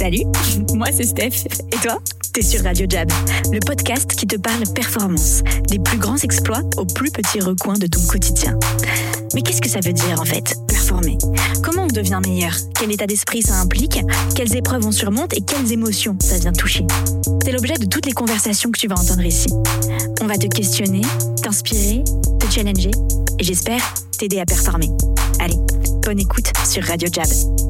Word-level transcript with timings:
Salut, 0.00 0.24
moi 0.72 0.86
c'est 0.90 1.04
Steph. 1.04 1.46
Et 1.70 1.76
toi? 1.82 1.98
T'es 2.32 2.40
sur 2.40 2.62
Radio 2.62 2.86
Jab, 2.88 3.12
le 3.52 3.58
podcast 3.58 4.10
qui 4.10 4.26
te 4.26 4.36
parle 4.36 4.62
performance, 4.74 5.42
des 5.68 5.78
plus 5.78 5.98
grands 5.98 6.16
exploits 6.16 6.62
aux 6.78 6.86
plus 6.86 7.10
petits 7.10 7.40
recoins 7.40 7.76
de 7.76 7.86
ton 7.86 8.00
quotidien. 8.06 8.58
Mais 9.34 9.42
qu'est-ce 9.42 9.60
que 9.60 9.68
ça 9.68 9.80
veut 9.80 9.92
dire 9.92 10.18
en 10.18 10.24
fait, 10.24 10.54
performer? 10.66 11.18
Comment 11.62 11.82
on 11.82 11.86
devient 11.86 12.18
meilleur? 12.26 12.54
Quel 12.78 12.90
état 12.90 13.06
d'esprit 13.06 13.42
ça 13.42 13.60
implique? 13.60 14.00
Quelles 14.34 14.56
épreuves 14.56 14.86
on 14.86 14.90
surmonte 14.90 15.34
et 15.34 15.42
quelles 15.42 15.70
émotions 15.70 16.16
ça 16.22 16.38
vient 16.38 16.54
toucher? 16.54 16.86
C'est 17.44 17.52
l'objet 17.52 17.74
de 17.74 17.84
toutes 17.84 18.06
les 18.06 18.12
conversations 18.12 18.70
que 18.70 18.78
tu 18.78 18.88
vas 18.88 18.98
entendre 18.98 19.26
ici. 19.26 19.48
On 20.22 20.26
va 20.26 20.38
te 20.38 20.46
questionner, 20.46 21.02
t'inspirer, 21.42 22.04
te 22.38 22.50
challenger 22.50 22.92
et 23.38 23.44
j'espère 23.44 23.82
t'aider 24.16 24.40
à 24.40 24.46
performer. 24.46 24.88
Allez, 25.40 25.58
bonne 26.06 26.20
écoute 26.20 26.50
sur 26.66 26.84
Radio 26.84 27.06
Jab. 27.12 27.69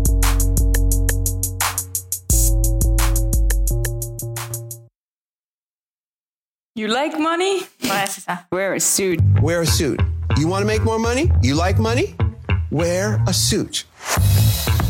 You 6.80 6.88
like 6.88 7.18
money? 7.18 7.60
Ouais, 7.82 8.06
c'est 8.06 8.22
ça. 8.22 8.46
Wear 8.50 8.72
a 8.72 8.80
suit. 8.80 9.20
Wear 9.42 9.60
a 9.60 9.66
suit. 9.66 10.00
You 10.38 10.48
want 10.48 10.62
to 10.62 10.66
make 10.66 10.82
more 10.82 10.98
money? 10.98 11.30
You 11.42 11.54
like 11.54 11.78
money? 11.78 12.14
Wear 12.70 13.22
a 13.26 13.34
suit. 13.34 13.84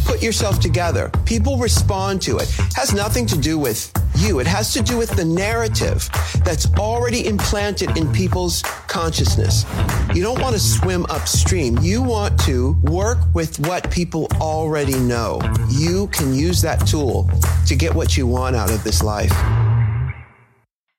Put 0.05 0.23
yourself 0.23 0.61
together. 0.61 1.11
People 1.25 1.57
respond 1.59 2.23
to 2.23 2.39
it. 2.39 2.49
Has 2.77 2.95
nothing 2.95 3.27
to 3.27 3.37
do 3.37 3.59
with 3.59 3.93
you. 4.15 4.39
It 4.39 4.47
has 4.47 4.73
to 4.75 4.83
do 4.83 4.97
with 4.99 5.11
the 5.17 5.25
narrative 5.25 6.09
that's 6.45 6.69
already 6.79 7.27
implanted 7.27 7.97
in 7.97 8.13
people's 8.13 8.63
consciousness. 8.87 9.67
You 10.15 10.23
don't 10.23 10.41
want 10.41 10.55
to 10.55 10.61
swim 10.61 11.07
upstream. 11.07 11.77
You 11.79 12.05
want 12.05 12.39
to 12.47 12.77
work 12.85 13.19
with 13.35 13.59
what 13.67 13.91
people 13.91 14.29
already 14.41 14.97
know. 14.97 15.41
You 15.69 16.07
can 16.13 16.35
use 16.35 16.63
that 16.63 16.87
tool 16.87 17.29
to 17.67 17.75
get 17.75 17.93
what 17.93 18.17
you 18.17 18.29
want 18.29 18.55
out 18.55 18.71
of 18.71 18.85
this 18.85 19.03
life. 19.03 19.33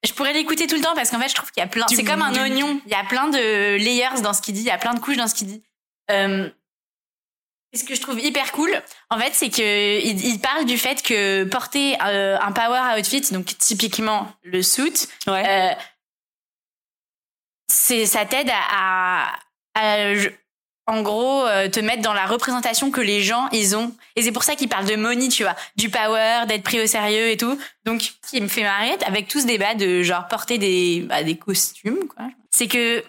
Je 0.04 0.14
pourrais 0.14 0.34
l'écouter 0.34 0.68
tout 0.68 0.76
le 0.76 0.82
temps 0.82 0.96
parce 0.96 1.12
qu'en 1.12 1.20
fait, 1.20 1.30
je 1.30 1.36
trouve 1.36 1.52
qu'il 1.52 1.62
y 1.62 1.64
a 1.64 1.70
plein. 1.70 1.86
C'est 1.88 2.04
comme 2.04 2.22
un 2.22 2.34
oignon. 2.36 2.82
Il 2.86 2.92
y 2.92 2.96
a 2.96 3.04
plein 3.04 3.28
de 3.28 3.76
layers 3.78 4.22
dans 4.24 4.34
ce 4.34 4.42
qu'il 4.42 4.56
dit. 4.56 4.62
Il 4.62 4.68
y 4.68 4.72
a 4.72 4.78
plein 4.78 4.94
de 4.94 5.00
couches 5.00 5.18
dans 5.18 5.28
ce 5.28 5.36
qu'il 5.36 5.48
dit. 5.48 5.64
Euh, 6.10 6.50
ce 7.74 7.84
que 7.84 7.96
je 7.96 8.02
trouve 8.02 8.20
hyper 8.20 8.52
cool, 8.52 8.72
en 9.10 9.18
fait, 9.18 9.34
c'est 9.34 9.50
que 9.50 10.00
il, 10.00 10.26
il, 10.26 10.40
parle 10.40 10.66
du 10.66 10.78
fait 10.78 11.02
que 11.02 11.46
porter 11.46 11.98
euh, 12.04 12.38
un 12.42 12.52
power 12.52 13.00
outfit, 13.00 13.22
donc 13.32 13.58
typiquement 13.58 14.32
le 14.44 14.62
suit, 14.62 15.08
ouais. 15.28 15.48
euh, 15.48 15.76
c'est 17.72 18.06
ça 18.06 18.26
t'aide 18.26 18.50
à, 18.50 19.36
à, 19.76 20.12
à, 20.12 20.14
en 20.88 21.02
gros 21.02 21.46
euh, 21.46 21.70
te 21.70 21.80
mettre 21.80 22.02
dans 22.02 22.14
la 22.14 22.26
représentation 22.26 22.92
que 22.92 23.02
les 23.02 23.22
gens 23.22 23.48
ils 23.52 23.76
ont. 23.76 23.96
Et 24.16 24.22
c'est 24.24 24.32
pour 24.32 24.44
ça 24.44 24.56
qu'il 24.56 24.70
parle 24.70 24.86
de 24.86 24.96
money 24.96 25.30
tu 25.30 25.44
vois. 25.44 25.56
Du 25.76 25.90
power 25.90 26.46
d'être 26.48 26.64
pris 26.64 26.82
au 26.82 26.88
sérieux 26.88 27.30
et 27.30 27.38
tout. 27.38 27.58
Donc 27.86 28.02
ce 28.02 28.32
qui 28.32 28.42
me 28.42 28.48
fait 28.48 28.64
marrer 28.64 28.98
avec 29.06 29.28
tout 29.28 29.40
ce 29.40 29.46
débat 29.46 29.76
de 29.76 30.02
genre 30.02 30.28
porter 30.28 30.58
des 30.58 31.02
bah, 31.08 31.24
des 31.24 31.38
costumes 31.38 32.08
quoi. 32.08 32.26
C'est 32.52 32.68
que 32.68 33.04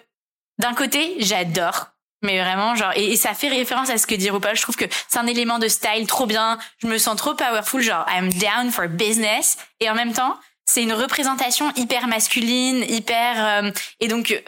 d'un 0.59 0.73
côté 0.73 1.15
j'adore. 1.19 1.87
Mais 2.21 2.41
vraiment 2.41 2.73
genre 2.75 2.93
et, 2.95 3.11
et, 3.11 3.17
ça 3.17 3.33
fait 3.33 3.49
référence 3.49 3.89
à 3.89 3.97
ce 3.97 4.07
que 4.07 4.15
dit 4.15 4.29
RuPaul. 4.29 4.55
Je 4.55 4.61
trouve 4.61 4.77
que 4.77 4.85
c'est 5.09 5.19
un 5.19 5.27
élément 5.27 5.59
de 5.59 5.67
style 5.67 6.07
trop 6.07 6.25
bien. 6.25 6.57
Je 6.77 6.87
me 6.87 6.97
sens 6.97 7.17
trop 7.17 7.33
powerful 7.33 7.81
genre 7.81 8.05
I'm 8.09 8.31
down 8.31 8.71
for 8.71 8.87
business. 8.87 9.57
Et 9.81 9.89
en 9.89 9.95
même 9.95 10.13
temps 10.13 10.37
c'est 10.65 10.83
une 10.83 10.93
représentation 10.93 11.71
hyper 11.75 12.07
masculine 12.07 12.85
hyper 12.87 13.63
euh, 13.65 13.71
et 13.99 14.07
donc 14.07 14.41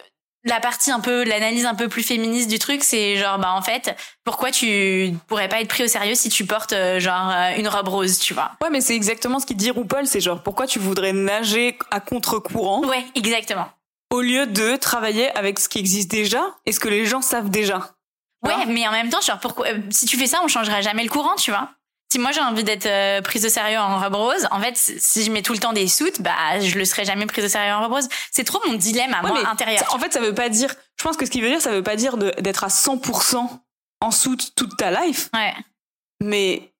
la 0.45 0.59
partie 0.59 0.91
un 0.91 0.99
peu 0.99 1.23
l'analyse 1.23 1.65
un 1.65 1.75
peu 1.75 1.89
plus 1.89 2.03
féministe 2.03 2.49
du 2.49 2.59
truc 2.59 2.83
c'est 2.83 3.17
genre 3.17 3.39
bah 3.39 3.51
en 3.53 3.61
fait 3.61 3.95
pourquoi 4.23 4.51
tu 4.51 5.11
pourrais 5.27 5.49
pas 5.49 5.59
être 5.59 5.67
pris 5.67 5.83
au 5.83 5.87
sérieux 5.87 6.15
si 6.15 6.29
tu 6.29 6.45
portes 6.45 6.73
euh, 6.73 6.99
genre 6.99 7.31
euh, 7.31 7.57
une 7.57 7.67
robe 7.67 7.87
rose 7.87 8.19
tu 8.19 8.33
vois? 8.33 8.51
Ouais 8.61 8.69
mais 8.69 8.79
c'est 8.81 8.95
exactement 8.95 9.39
ce 9.39 9.45
qu'il 9.45 9.57
dit 9.57 9.71
RuPaul 9.71 10.05
c'est 10.05 10.21
genre 10.21 10.41
pourquoi 10.41 10.67
tu 10.67 10.77
voudrais 10.79 11.13
nager 11.13 11.77
à 11.91 11.99
contre-courant? 11.99 12.85
Ouais 12.85 13.05
exactement. 13.15 13.67
Au 14.11 14.21
lieu 14.21 14.45
de 14.45 14.75
travailler 14.75 15.35
avec 15.35 15.59
ce 15.59 15.67
qui 15.67 15.79
existe 15.79 16.11
déjà 16.11 16.41
et 16.65 16.71
ce 16.71 16.79
que 16.79 16.89
les 16.89 17.05
gens 17.05 17.21
savent 17.21 17.49
déjà. 17.49 17.95
Ouais 18.45 18.53
hein? 18.53 18.65
mais 18.67 18.87
en 18.87 18.91
même 18.91 19.09
temps 19.09 19.21
genre 19.21 19.39
pourquoi 19.39 19.67
euh, 19.67 19.79
si 19.89 20.05
tu 20.05 20.15
fais 20.15 20.27
ça 20.27 20.41
on 20.43 20.47
changera 20.47 20.81
jamais 20.81 21.03
le 21.03 21.09
courant 21.09 21.35
tu 21.35 21.49
vois? 21.49 21.69
Si 22.11 22.19
moi 22.19 22.31
j'ai 22.31 22.41
envie 22.41 22.63
d'être 22.63 22.85
euh, 22.85 23.21
prise 23.21 23.45
au 23.45 23.49
sérieux 23.49 23.79
en 23.79 23.99
robe 23.99 24.15
rose, 24.15 24.47
en 24.51 24.59
fait, 24.61 24.75
si 24.75 25.23
je 25.23 25.31
mets 25.31 25.41
tout 25.41 25.53
le 25.53 25.59
temps 25.59 25.73
des 25.73 25.87
soutes, 25.87 26.21
bah 26.21 26.59
je 26.59 26.77
le 26.77 26.85
serai 26.85 27.03
jamais 27.05 27.25
prise 27.25 27.45
au 27.45 27.49
sérieux 27.49 27.73
en 27.73 27.81
robe 27.81 27.93
rose. 27.93 28.07
C'est 28.31 28.43
trop 28.43 28.59
mon 28.67 28.73
dilemme 28.73 29.13
à 29.13 29.23
ouais, 29.23 29.29
moi 29.29 29.49
intérieur. 29.49 29.83
En 29.93 29.99
fait, 29.99 30.13
ça 30.13 30.19
veut 30.19 30.33
pas 30.33 30.49
dire. 30.49 30.73
Je 30.97 31.03
pense 31.03 31.17
que 31.17 31.25
ce 31.25 31.31
qu'il 31.31 31.41
veut 31.41 31.49
dire, 31.49 31.61
ça 31.61 31.71
veut 31.71 31.83
pas 31.83 31.95
dire 31.95 32.17
d'être 32.17 32.63
à 32.63 32.67
100% 32.67 33.49
en 34.01 34.11
soute 34.11 34.53
toute 34.55 34.77
ta 34.77 34.91
life. 34.91 35.29
Ouais. 35.33 35.53
Mais 36.21 36.73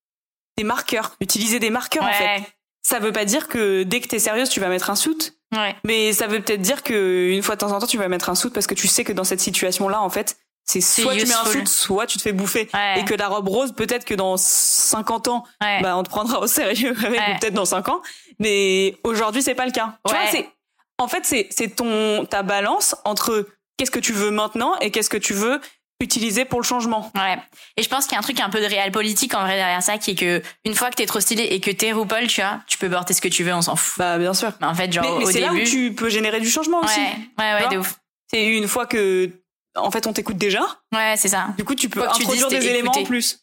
des 0.57 0.63
marqueurs, 0.63 1.15
utiliser 1.19 1.59
des 1.59 1.69
marqueurs 1.69 2.03
ouais. 2.03 2.09
en 2.09 2.13
fait. 2.13 2.43
Ça 2.81 2.99
veut 2.99 3.11
pas 3.11 3.25
dire 3.25 3.47
que 3.47 3.83
dès 3.83 3.99
que 3.99 4.07
t'es 4.07 4.19
sérieuse, 4.19 4.49
tu 4.49 4.59
vas 4.59 4.69
mettre 4.69 4.91
un 4.91 4.95
soute. 4.95 5.33
Ouais. 5.55 5.75
Mais 5.83 6.13
ça 6.13 6.27
veut 6.27 6.39
peut-être 6.39 6.61
dire 6.61 6.83
que 6.83 7.29
une 7.31 7.41
fois 7.41 7.55
de 7.55 7.61
temps 7.61 7.71
en 7.71 7.79
temps, 7.79 7.87
tu 7.87 7.97
vas 7.97 8.07
mettre 8.07 8.29
un 8.29 8.35
soute 8.35 8.53
parce 8.53 8.67
que 8.67 8.75
tu 8.75 8.87
sais 8.87 9.03
que 9.03 9.11
dans 9.11 9.23
cette 9.23 9.39
situation-là, 9.39 10.01
en 10.01 10.09
fait, 10.09 10.37
c'est 10.65 10.81
soit 10.81 11.15
tu 11.15 11.25
mets 11.25 11.33
un 11.33 11.45
soute, 11.45 11.67
soit 11.67 12.07
tu 12.07 12.17
te 12.17 12.23
fais 12.23 12.31
bouffer. 12.31 12.67
Ouais. 12.73 12.99
Et 12.99 13.05
que 13.05 13.13
la 13.13 13.27
robe 13.27 13.47
rose, 13.47 13.71
peut-être 13.71 14.03
que 14.03 14.15
dans 14.15 14.35
50 14.35 15.27
ans, 15.27 15.43
ouais. 15.61 15.81
bah, 15.81 15.95
on 15.95 16.03
te 16.03 16.09
prendra 16.09 16.39
au 16.39 16.47
sérieux 16.47 16.95
avec, 16.97 17.11
ouais. 17.21 17.35
ou 17.35 17.39
peut-être 17.39 17.53
dans 17.53 17.65
5 17.65 17.87
ans. 17.89 18.01
Mais 18.39 18.97
aujourd'hui, 19.03 19.43
c'est 19.43 19.55
pas 19.55 19.65
le 19.65 19.71
cas. 19.71 19.97
Tu 20.05 20.13
vois, 20.13 20.27
c'est, 20.31 20.49
en 20.97 21.07
fait, 21.07 21.25
c'est, 21.25 21.47
c'est 21.51 21.75
ton, 21.75 22.25
ta 22.25 22.41
balance 22.41 22.95
entre 23.05 23.47
qu'est-ce 23.77 23.91
que 23.91 23.99
tu 23.99 24.13
veux 24.13 24.31
maintenant 24.31 24.75
et 24.79 24.91
qu'est-ce 24.91 25.09
que 25.09 25.17
tu 25.17 25.33
veux 25.33 25.61
utiliser 26.01 26.43
pour 26.43 26.59
le 26.59 26.65
changement. 26.65 27.11
Ouais. 27.15 27.37
Et 27.77 27.83
je 27.83 27.87
pense 27.87 28.05
qu'il 28.05 28.13
y 28.13 28.15
a 28.15 28.19
un 28.19 28.23
truc 28.23 28.39
un 28.41 28.49
peu 28.49 28.59
de 28.59 28.65
réel 28.65 28.91
politique 28.91 29.33
en 29.33 29.41
vrai 29.41 29.55
derrière 29.55 29.81
ça, 29.81 29.97
qui 29.97 30.11
est 30.11 30.15
que 30.15 30.41
une 30.65 30.75
fois 30.75 30.89
que 30.89 30.95
t'es 30.95 31.05
trop 31.05 31.21
stylé 31.21 31.43
et 31.43 31.61
que 31.61 31.71
t'es 31.71 31.93
RuPaul, 31.93 32.27
tu 32.27 32.41
vois, 32.41 32.59
tu 32.67 32.77
peux 32.77 32.89
porter 32.89 33.13
ce 33.13 33.21
que 33.21 33.27
tu 33.29 33.43
veux, 33.43 33.53
on 33.53 33.61
s'en 33.61 33.75
fout. 33.75 33.99
Bah 33.99 34.17
bien 34.17 34.33
sûr. 34.33 34.51
Mais 34.59 34.67
en 34.67 34.75
fait, 34.75 34.91
genre 34.91 35.05
mais, 35.05 35.19
mais 35.19 35.25
au 35.25 35.27
c'est 35.27 35.39
début, 35.39 35.57
là 35.57 35.63
où 35.63 35.63
tu 35.63 35.93
peux 35.93 36.09
générer 36.09 36.41
du 36.41 36.49
changement 36.49 36.81
ouais. 36.81 36.85
aussi. 36.85 36.99
Ouais, 36.99 37.53
ouais, 37.53 37.69
de 37.69 37.77
ouf. 37.77 37.95
C'est 38.29 38.45
une 38.45 38.67
fois 38.67 38.85
que 38.85 39.31
en 39.75 39.91
fait 39.91 40.07
on 40.07 40.13
t'écoute 40.13 40.37
déjà. 40.37 40.61
Ouais, 40.93 41.15
c'est 41.17 41.29
ça. 41.29 41.49
Du 41.57 41.63
coup, 41.63 41.75
tu 41.75 41.89
peux 41.89 42.01
Faut 42.01 42.09
introduire 42.09 42.47
tu 42.47 42.59
des 42.59 42.67
éléments 42.67 42.91
en 42.91 43.03
plus. 43.03 43.39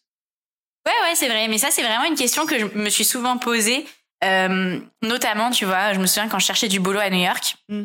Ouais, 0.87 0.93
ouais, 1.03 1.15
c'est 1.15 1.29
vrai. 1.29 1.49
Mais 1.49 1.59
ça, 1.59 1.69
c'est 1.71 1.83
vraiment 1.83 2.05
une 2.05 2.17
question 2.17 2.47
que 2.47 2.59
je 2.59 2.67
me 2.67 2.89
suis 2.89 3.05
souvent 3.05 3.39
posée. 3.39 3.87
Euh, 4.25 4.81
notamment, 5.03 5.51
tu 5.51 5.65
vois, 5.65 5.93
je 5.93 6.01
me 6.01 6.07
souviens 6.07 6.29
quand 6.29 6.39
je 6.39 6.47
cherchais 6.47 6.69
du 6.69 6.81
boulot 6.81 7.01
à 7.01 7.11
New 7.11 7.23
York, 7.23 7.57
mm. 7.69 7.85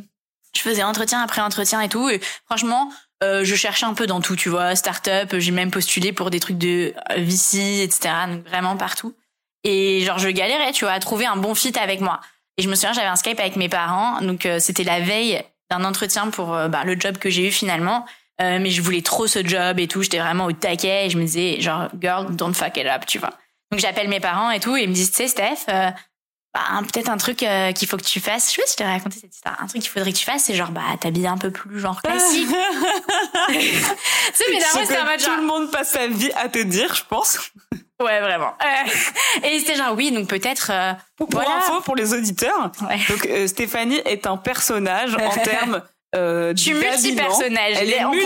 je 0.55 0.61
faisais 0.61 0.83
entretien 0.83 1.21
après 1.21 1.41
entretien 1.41 1.81
et 1.81 1.89
tout. 1.89 2.09
Et 2.09 2.19
franchement, 2.45 2.91
euh, 3.23 3.43
je 3.43 3.55
cherchais 3.55 3.85
un 3.85 3.93
peu 3.93 4.07
dans 4.07 4.21
tout, 4.21 4.35
tu 4.35 4.49
vois, 4.49 4.75
start-up. 4.75 5.35
J'ai 5.37 5.51
même 5.51 5.71
postulé 5.71 6.13
pour 6.13 6.29
des 6.29 6.39
trucs 6.39 6.57
de 6.57 6.93
VC, 7.15 7.83
etc. 7.83 8.09
Donc 8.27 8.47
vraiment 8.47 8.77
partout. 8.77 9.15
Et 9.63 10.01
genre, 10.05 10.19
je 10.19 10.29
galérais, 10.29 10.71
tu 10.71 10.85
vois, 10.85 10.93
à 10.93 10.99
trouver 10.99 11.25
un 11.25 11.37
bon 11.37 11.55
fit 11.55 11.77
avec 11.77 12.01
moi. 12.01 12.21
Et 12.57 12.63
je 12.63 12.69
me 12.69 12.75
souviens, 12.75 12.93
j'avais 12.93 13.07
un 13.07 13.15
Skype 13.15 13.39
avec 13.39 13.55
mes 13.55 13.69
parents. 13.69 14.21
Donc, 14.21 14.45
euh, 14.45 14.59
c'était 14.59 14.83
la 14.83 14.99
veille 14.99 15.43
d'un 15.69 15.83
entretien 15.83 16.29
pour 16.29 16.53
euh, 16.53 16.67
bah, 16.67 16.83
le 16.83 16.99
job 16.99 17.17
que 17.17 17.29
j'ai 17.29 17.47
eu 17.47 17.51
finalement. 17.51 18.05
Euh, 18.41 18.59
mais 18.59 18.69
je 18.69 18.81
voulais 18.81 19.01
trop 19.01 19.25
ce 19.27 19.45
job 19.45 19.79
et 19.79 19.87
tout. 19.87 20.03
J'étais 20.03 20.19
vraiment 20.19 20.45
au 20.45 20.51
taquet 20.51 21.07
et 21.07 21.09
je 21.09 21.17
me 21.17 21.23
disais, 21.23 21.59
genre, 21.59 21.89
girl, 21.99 22.35
don't 22.35 22.53
fuck 22.53 22.77
it 22.77 22.85
up, 22.85 23.05
tu 23.07 23.17
vois. 23.17 23.33
Donc, 23.71 23.79
j'appelle 23.79 24.07
mes 24.07 24.19
parents 24.19 24.51
et 24.51 24.59
tout 24.59 24.77
et 24.77 24.83
ils 24.83 24.89
me 24.89 24.93
disent, 24.93 25.11
tu 25.11 25.17
sais, 25.17 25.27
Steph, 25.27 25.69
euh, 25.69 25.89
bah, 26.53 26.61
peut-être 26.81 27.09
un 27.09 27.17
truc 27.17 27.41
euh, 27.43 27.71
qu'il 27.71 27.87
faut 27.87 27.97
que 27.97 28.03
tu 28.03 28.19
fasses. 28.19 28.49
Je 28.49 28.55
sais 28.55 28.61
pas 28.61 28.67
si 28.67 28.73
je 28.73 28.77
t'ai 28.77 28.83
raconté 28.85 29.19
cette 29.19 29.35
histoire. 29.35 29.55
Un 29.59 29.67
truc 29.67 29.81
qu'il 29.81 29.91
faudrait 29.91 30.11
que 30.11 30.17
tu 30.17 30.25
fasses, 30.25 30.43
c'est 30.43 30.55
genre, 30.55 30.71
bah, 30.71 30.81
t'habiller 30.99 31.27
un 31.27 31.37
peu 31.37 31.51
plus 31.51 31.79
genre 31.79 32.01
classique. 32.01 32.47
tu 33.47 33.55
sais, 33.55 34.45
mais 34.51 34.59
c'était 34.59 34.99
en 34.99 35.05
mode 35.05 35.19
genre. 35.19 35.35
Tout 35.35 35.41
le 35.41 35.47
monde 35.47 35.71
passe 35.71 35.91
sa 35.91 36.07
vie 36.07 36.31
à 36.35 36.47
te 36.47 36.59
dire, 36.59 36.93
je 36.93 37.03
pense. 37.09 37.51
Ouais, 37.99 38.19
vraiment. 38.21 38.53
Euh, 38.61 39.43
et 39.47 39.59
c'était 39.59 39.75
genre, 39.75 39.95
oui, 39.95 40.11
donc 40.11 40.27
peut-être. 40.27 40.69
Euh, 40.71 40.93
pour 41.15 41.29
voilà. 41.31 41.57
info, 41.57 41.81
pour 41.81 41.95
les 41.95 42.13
auditeurs, 42.13 42.71
ouais. 42.87 42.99
donc 43.09 43.25
euh, 43.25 43.47
Stéphanie 43.47 44.01
est 44.05 44.27
un 44.27 44.37
personnage 44.37 45.15
en 45.15 45.29
termes 45.43 45.81
euh, 46.15 46.53
suis 46.55 46.73
multi-personnage. 46.73 47.75
Elle 47.79 47.89
est 47.89 48.05
on, 48.05 48.11
multi 48.11 48.25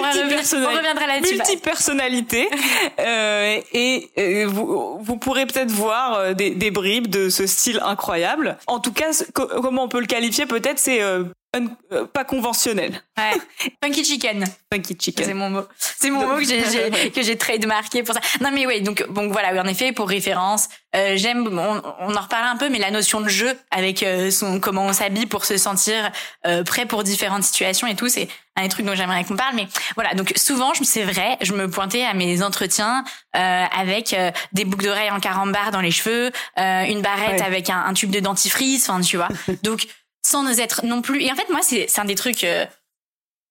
on 0.55 0.67
reviendra 0.67 1.07
là-dessus. 1.07 1.35
Multi-personnalité. 1.35 2.47
euh, 2.99 3.59
et 3.73 4.45
vous, 4.45 4.99
vous 5.01 5.17
pourrez 5.17 5.45
peut-être 5.45 5.71
voir 5.71 6.13
euh, 6.13 6.33
des, 6.33 6.51
des, 6.51 6.69
bribes 6.69 7.07
de 7.07 7.29
ce 7.29 7.47
style 7.47 7.79
incroyable. 7.83 8.57
En 8.67 8.79
tout 8.79 8.93
cas, 8.93 9.11
comment 9.33 9.83
on 9.83 9.87
peut 9.87 9.99
le 9.99 10.05
qualifier 10.05 10.45
Peut-être 10.45 10.79
c'est 10.79 11.01
euh, 11.01 11.23
un, 11.53 12.05
pas 12.05 12.23
conventionnel. 12.23 13.01
Ouais. 13.17 13.39
Funky 13.83 14.05
chicken. 14.05 14.45
Funky 14.71 14.95
chicken. 14.97 15.25
C'est 15.25 15.33
mon 15.33 15.49
mot. 15.49 15.63
C'est 15.77 16.09
mon 16.09 16.25
mot 16.25 16.37
que 16.37 16.45
j'ai 16.45 17.11
que 17.11 17.21
j'ai 17.21 17.37
trademarké 17.37 18.03
pour 18.03 18.15
ça. 18.15 18.21
Non 18.39 18.51
mais 18.53 18.65
oui, 18.65 18.81
donc 18.81 19.05
bon 19.09 19.29
voilà, 19.29 19.51
oui, 19.51 19.59
en 19.59 19.65
effet 19.65 19.91
pour 19.91 20.07
référence, 20.07 20.69
euh, 20.95 21.13
j'aime 21.17 21.47
on, 21.47 21.81
on, 21.99 22.15
en 22.15 22.21
reparle 22.21 22.47
un 22.47 22.57
peu 22.57 22.69
mais 22.69 22.79
la 22.79 22.91
notion 22.91 23.21
de 23.21 23.29
jeu 23.29 23.57
avec 23.69 24.01
euh, 24.03 24.31
son 24.31 24.59
comment 24.59 24.85
on 24.85 24.93
s'habille 24.93 25.25
pour 25.25 25.45
se 25.45 25.57
sentir 25.57 26.11
euh, 26.47 26.63
prêt 26.63 26.85
pour 26.85 27.03
différentes 27.03 27.43
situations 27.43 27.87
et 27.87 27.95
tout, 27.95 28.07
c'est 28.07 28.29
un 28.55 28.63
des 28.63 28.69
trucs 28.69 28.85
dont 28.85 28.95
j'aimerais 28.95 29.23
qu'on 29.23 29.35
parle 29.35 29.55
mais 29.55 29.67
voilà, 29.95 30.13
donc 30.13 30.33
souvent 30.35 30.71
c'est 30.81 31.03
vrai, 31.03 31.37
je 31.41 31.53
me 31.53 31.69
pointais 31.69 32.03
à 32.03 32.13
mes 32.13 32.43
entretiens 32.43 33.03
euh, 33.35 33.65
avec 33.73 34.13
euh, 34.13 34.29
des 34.51 34.65
boucles 34.65 34.85
d'oreilles 34.85 35.09
en 35.09 35.21
carambar 35.21 35.71
dans 35.71 35.79
les 35.79 35.91
cheveux, 35.91 36.31
euh, 36.59 36.83
une 36.83 37.01
barrette 37.01 37.39
ouais. 37.39 37.41
avec 37.41 37.69
un, 37.69 37.79
un, 37.79 37.93
tube 37.93 38.11
de 38.11 38.19
dentifrice, 38.19 38.89
enfin 38.89 38.99
tu 38.99 39.15
vois. 39.15 39.29
Donc 39.63 39.87
sans 40.31 40.59
être 40.59 40.85
non 40.85 41.01
plus. 41.01 41.21
Et 41.21 41.31
en 41.31 41.35
fait, 41.35 41.49
moi, 41.49 41.61
c'est 41.61 41.99
un 41.99 42.05
des 42.05 42.15
trucs 42.15 42.43
euh, 42.43 42.65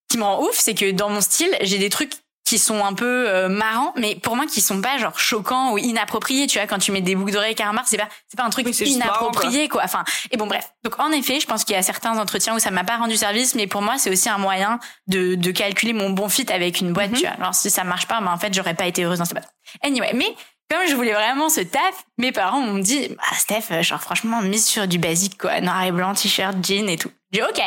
qui 0.09 0.17
me 0.17 0.23
rend 0.23 0.41
ouf, 0.43 0.55
c'est 0.55 0.73
que 0.73 0.91
dans 0.91 1.09
mon 1.09 1.21
style, 1.21 1.55
j'ai 1.61 1.77
des 1.77 1.89
trucs 1.89 2.13
qui 2.51 2.59
sont 2.59 2.83
un 2.83 2.93
peu 2.93 3.29
euh, 3.29 3.47
marrants, 3.47 3.93
mais 3.95 4.15
pour 4.15 4.35
moi 4.35 4.45
qui 4.45 4.59
sont 4.59 4.81
pas 4.81 4.97
genre 4.97 5.17
choquants 5.17 5.71
ou 5.71 5.77
inappropriés. 5.77 6.47
Tu 6.47 6.57
vois, 6.57 6.67
quand 6.67 6.79
tu 6.79 6.91
mets 6.91 6.99
des 6.99 7.15
boucles 7.15 7.31
d'oreilles 7.31 7.55
carambar, 7.55 7.85
c'est 7.87 7.97
pas 7.97 8.09
c'est 8.27 8.35
pas 8.35 8.43
un 8.43 8.49
truc 8.49 8.67
Oui, 8.67 8.73
inapproprié 8.89 9.69
quoi. 9.69 9.83
Enfin, 9.85 10.03
et 10.31 10.37
bon 10.37 10.47
bref. 10.47 10.73
Donc 10.83 10.99
en 10.99 11.11
effet, 11.11 11.39
je 11.39 11.47
pense 11.47 11.63
qu'il 11.63 11.75
y 11.75 11.79
a 11.79 11.81
certains 11.81 12.17
entretiens 12.19 12.53
où 12.53 12.59
ça 12.59 12.69
m'a 12.69 12.83
pas 12.83 12.97
rendu 12.97 13.15
service, 13.15 13.55
mais 13.55 13.67
pour 13.67 13.81
moi 13.81 13.97
c'est 13.97 14.09
aussi 14.09 14.27
un 14.27 14.37
moyen 14.37 14.79
de 15.07 15.35
de 15.35 15.51
calculer 15.51 15.93
mon 15.93 16.09
bon 16.09 16.27
fit 16.27 16.51
avec 16.51 16.81
une 16.81 16.91
boîte. 16.91 17.11
Mhm. 17.11 17.17
Tu 17.17 17.21
vois, 17.21 17.35
alors 17.35 17.55
si 17.55 17.69
ça 17.69 17.85
marche 17.85 18.07
pas, 18.07 18.19
ben 18.19 18.33
en 18.33 18.37
fait 18.37 18.53
j'aurais 18.53 18.75
pas 18.75 18.85
été 18.85 19.03
heureuse 19.05 19.19
dans 19.19 19.25
cette 19.25 19.37
boîte. 19.37 19.53
Anyway, 19.81 20.11
mais 20.13 20.35
comme 20.71 20.87
je 20.87 20.95
voulais 20.95 21.13
vraiment 21.13 21.49
ce 21.49 21.61
taf, 21.61 22.05
mes 22.17 22.31
parents 22.31 22.61
m'ont 22.61 22.79
dit, 22.79 23.09
ah, 23.29 23.35
Steph, 23.35 23.63
euh, 23.71 23.83
genre 23.83 24.01
franchement, 24.01 24.41
mise 24.41 24.65
sur 24.65 24.87
du 24.87 24.97
basique, 24.99 25.37
quoi, 25.37 25.59
noir 25.59 25.83
et 25.83 25.91
blanc, 25.91 26.13
t-shirt, 26.13 26.55
jean 26.63 26.87
et 26.89 26.97
tout. 26.97 27.11
J'ai 27.31 27.41
dit, 27.41 27.47
ok, 27.47 27.61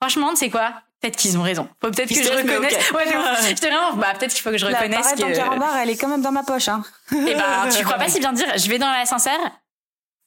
franchement, 0.00 0.30
tu 0.30 0.36
sais 0.36 0.50
quoi? 0.50 0.72
Peut-être 1.00 1.16
qu'ils 1.16 1.36
ont 1.36 1.42
raison. 1.42 1.68
Faut 1.82 1.90
peut-être 1.90 2.08
que 2.08 2.14
je 2.14 2.30
reconnaisse. 2.30 2.90
ok. 2.90 2.96
Ouais. 2.96 3.04
J'étais 3.46 3.68
vraiment, 3.68 3.92
bah 3.96 4.14
peut-être 4.18 4.32
qu'il 4.32 4.42
faut 4.42 4.50
que 4.50 4.56
je 4.56 4.66
La 4.66 4.78
reconnaisse 4.78 5.12
en 5.12 5.16
que. 5.16 5.36
carambar, 5.36 5.76
elle 5.76 5.90
est 5.90 5.96
quand 5.96 6.08
même 6.08 6.22
dans 6.22 6.32
ma 6.32 6.42
poche. 6.42 6.68
Hein. 6.68 6.82
Et 7.12 7.34
ben, 7.34 7.68
tu 7.76 7.84
crois 7.84 7.98
pas 7.98 8.08
si 8.08 8.18
bien 8.18 8.32
dire. 8.32 8.46
Je 8.56 8.68
vais 8.68 8.78
dans 8.78 8.90
l'ascenseur. 8.90 9.38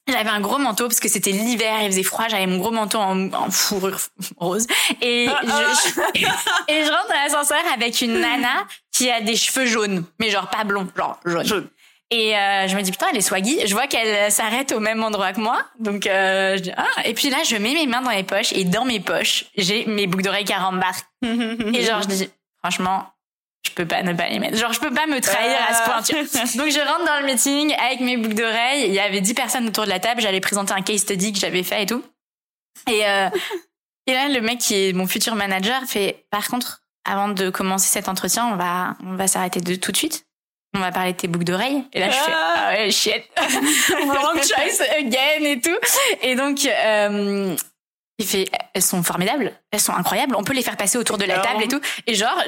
J'avais 0.08 0.30
un 0.30 0.40
gros 0.40 0.58
manteau 0.58 0.86
parce 0.86 1.00
que 1.00 1.08
c'était 1.08 1.32
l'hiver, 1.32 1.82
il 1.82 1.90
faisait 1.90 2.02
froid. 2.04 2.26
J'avais 2.28 2.46
mon 2.46 2.58
gros 2.58 2.70
manteau 2.70 2.98
en, 2.98 3.32
en 3.32 3.50
fourrure 3.50 3.98
rose 4.36 4.66
et 5.02 5.28
Ah, 5.28 5.40
je, 5.42 6.22
et 6.72 6.84
je 6.84 6.90
rentre 6.90 7.08
dans 7.08 7.14
l'ascenseur 7.14 7.60
avec 7.74 8.00
une 8.00 8.20
nana 8.20 8.66
qui 8.92 9.10
a 9.10 9.20
des 9.20 9.36
cheveux 9.36 9.66
jaunes, 9.66 10.04
mais 10.18 10.30
genre 10.30 10.48
pas 10.48 10.64
blonds, 10.64 10.88
genre 10.96 11.18
jaunes. 11.24 11.44
Jaune. 11.46 11.68
Et 12.12 12.36
euh, 12.36 12.66
je 12.66 12.76
me 12.76 12.82
dis 12.82 12.90
putain 12.90 13.06
elle 13.10 13.16
est 13.16 13.22
swaggy. 13.22 13.66
Je 13.66 13.72
vois 13.72 13.86
qu'elle 13.86 14.32
s'arrête 14.32 14.72
au 14.72 14.80
même 14.80 15.02
endroit 15.02 15.32
que 15.32 15.40
moi. 15.40 15.64
Donc 15.78 16.06
euh, 16.06 16.56
je 16.56 16.62
dis, 16.62 16.72
ah. 16.76 16.86
et 17.04 17.14
puis 17.14 17.30
là 17.30 17.38
je 17.48 17.54
mets 17.56 17.72
mes 17.72 17.86
mains 17.86 18.02
dans 18.02 18.10
les 18.10 18.24
poches 18.24 18.52
et 18.52 18.64
dans 18.64 18.84
mes 18.84 18.98
poches 18.98 19.44
j'ai 19.56 19.86
mes 19.86 20.08
boucles 20.08 20.24
d'oreilles 20.24 20.44
carambar. 20.44 20.94
Et 21.22 21.84
genre 21.84 22.02
je 22.02 22.08
dis 22.08 22.30
franchement 22.58 23.06
je 23.64 23.70
peux 23.72 23.86
pas 23.86 24.02
ne 24.02 24.12
pas 24.12 24.28
les 24.28 24.40
mettre. 24.40 24.56
Genre 24.56 24.72
je 24.72 24.80
peux 24.80 24.92
pas 24.92 25.06
me 25.06 25.20
trahir 25.20 25.56
à 25.68 25.74
ce 25.74 25.84
point. 25.84 26.02
tu 26.02 26.14
vois. 26.14 26.64
Donc 26.64 26.72
je 26.72 26.80
rentre 26.80 27.04
dans 27.04 27.20
le 27.20 27.26
meeting 27.26 27.74
avec 27.74 28.00
mes 28.00 28.16
boucles 28.16 28.34
d'oreilles. 28.34 28.86
Il 28.86 28.92
y 28.94 28.98
avait 28.98 29.20
dix 29.20 29.34
personnes 29.34 29.68
autour 29.68 29.84
de 29.84 29.90
la 29.90 30.00
table. 30.00 30.20
J'allais 30.20 30.40
présenter 30.40 30.72
un 30.72 30.82
case 30.82 31.02
study 31.02 31.32
que 31.32 31.38
j'avais 31.38 31.62
fait 31.62 31.84
et 31.84 31.86
tout. 31.86 32.02
Et 32.88 33.06
euh, 33.06 33.28
et 34.06 34.14
là 34.14 34.28
le 34.28 34.40
mec 34.40 34.58
qui 34.58 34.88
est 34.88 34.92
mon 34.92 35.06
futur 35.06 35.36
manager 35.36 35.84
fait 35.84 36.26
par 36.30 36.48
contre 36.48 36.82
avant 37.04 37.28
de 37.28 37.50
commencer 37.50 37.88
cet 37.88 38.08
entretien 38.08 38.46
on 38.46 38.56
va 38.56 38.96
on 39.04 39.14
va 39.14 39.28
s'arrêter 39.28 39.60
de 39.60 39.76
tout 39.76 39.92
de 39.92 39.96
suite. 39.96 40.26
On 40.74 40.78
va 40.78 40.92
parler 40.92 41.12
de 41.12 41.16
tes 41.16 41.26
boucles 41.28 41.44
d'oreilles. 41.44 41.84
Et 41.92 42.00
là, 42.00 42.10
je 42.10 42.16
fais, 42.16 42.32
Ah. 42.32 42.54
ah 42.56 42.72
ouais, 42.74 42.90
shit. 42.90 43.22
Wrong 44.06 44.36
choice 44.36 44.80
again 44.98 45.44
et 45.44 45.60
tout. 45.60 45.76
Et 46.22 46.34
donc, 46.36 46.64
euh, 46.64 47.56
il 48.18 48.26
fait, 48.26 48.48
elles 48.74 48.82
sont 48.82 49.02
formidables, 49.02 49.52
elles 49.72 49.80
sont 49.80 49.94
incroyables, 49.94 50.36
on 50.36 50.44
peut 50.44 50.52
les 50.52 50.62
faire 50.62 50.76
passer 50.76 50.98
autour 50.98 51.18
de 51.18 51.24
la 51.24 51.34
Alors 51.34 51.46
table 51.46 51.64
et 51.64 51.68
tout. 51.68 51.80
Et 52.06 52.14
genre, 52.14 52.40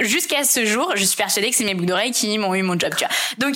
jusqu'à 0.00 0.44
ce 0.44 0.66
jour, 0.66 0.92
je 0.96 1.04
suis 1.04 1.16
persuadée 1.16 1.50
que 1.50 1.56
c'est 1.56 1.64
mes 1.64 1.74
boucles 1.74 1.88
d'oreilles 1.88 2.12
qui 2.12 2.36
m'ont 2.36 2.54
eu 2.54 2.62
mon 2.62 2.78
job, 2.78 2.92
tu 2.96 3.04
vois. 3.04 3.14
Donc, 3.38 3.54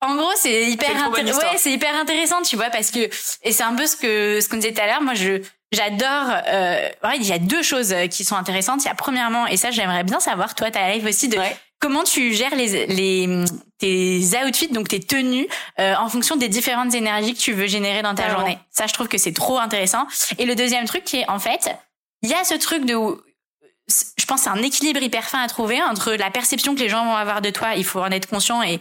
en 0.00 0.16
gros, 0.16 0.32
c'est 0.36 0.64
hyper 0.64 0.88
ouais, 1.10 1.58
c'est 1.58 1.70
hyper 1.70 1.94
intéressant, 1.94 2.40
tu 2.42 2.56
vois, 2.56 2.70
parce 2.70 2.90
que 2.90 3.00
et 3.42 3.52
c'est 3.52 3.62
un 3.62 3.74
peu 3.74 3.86
ce 3.86 3.96
que 3.96 4.40
ce 4.40 4.48
qu'on 4.48 4.56
disait 4.56 4.72
tout 4.72 4.80
à 4.80 4.86
l'heure. 4.86 5.02
Moi, 5.02 5.12
je 5.14 5.42
j'adore. 5.72 6.32
Euh, 6.48 6.88
ouais, 7.04 7.16
il 7.16 7.26
y 7.26 7.32
a 7.32 7.38
deux 7.38 7.62
choses 7.62 7.94
qui 8.10 8.24
sont 8.24 8.34
intéressantes. 8.36 8.82
Il 8.82 8.86
y 8.86 8.90
a 8.90 8.94
premièrement, 8.94 9.46
et 9.46 9.58
ça, 9.58 9.70
j'aimerais 9.70 10.02
bien 10.04 10.18
savoir, 10.18 10.54
toi, 10.54 10.70
ta 10.70 10.90
live 10.90 11.04
aussi 11.06 11.28
de 11.28 11.36
Ouais. 11.38 11.56
Comment 11.80 12.04
tu 12.04 12.32
gères 12.34 12.54
les 12.54 12.86
les 12.86 13.44
tes 13.78 14.20
outfits, 14.46 14.68
donc 14.68 14.88
tes 14.88 15.00
tenues, 15.00 15.48
euh, 15.78 15.94
en 15.96 16.08
fonction 16.08 16.36
des 16.36 16.48
différentes 16.48 16.94
énergies 16.94 17.34
que 17.34 17.40
tu 17.40 17.52
veux 17.52 17.66
générer 17.66 18.02
dans 18.02 18.14
ta 18.14 18.28
journée? 18.30 18.58
Ça, 18.70 18.86
je 18.86 18.92
trouve 18.92 19.08
que 19.08 19.18
c'est 19.18 19.32
trop 19.32 19.58
intéressant. 19.58 20.06
Et 20.38 20.44
le 20.46 20.54
deuxième 20.54 20.84
truc 20.84 21.04
qui 21.04 21.16
est 21.18 21.28
en 21.28 21.38
fait, 21.38 21.70
il 22.22 22.28
y 22.28 22.34
a 22.34 22.44
ce 22.44 22.54
truc 22.54 22.84
de 22.84 22.94
je 24.16 24.24
pense 24.26 24.42
c'est 24.42 24.50
un 24.50 24.62
équilibre 24.62 25.02
hyper 25.02 25.24
fin 25.24 25.42
à 25.42 25.48
trouver 25.48 25.82
entre 25.82 26.12
la 26.12 26.30
perception 26.30 26.74
que 26.74 26.80
les 26.80 26.88
gens 26.88 27.04
vont 27.04 27.16
avoir 27.16 27.40
de 27.40 27.50
toi, 27.50 27.74
il 27.74 27.84
faut 27.84 28.00
en 28.00 28.10
être 28.10 28.28
conscient 28.28 28.62
et 28.62 28.78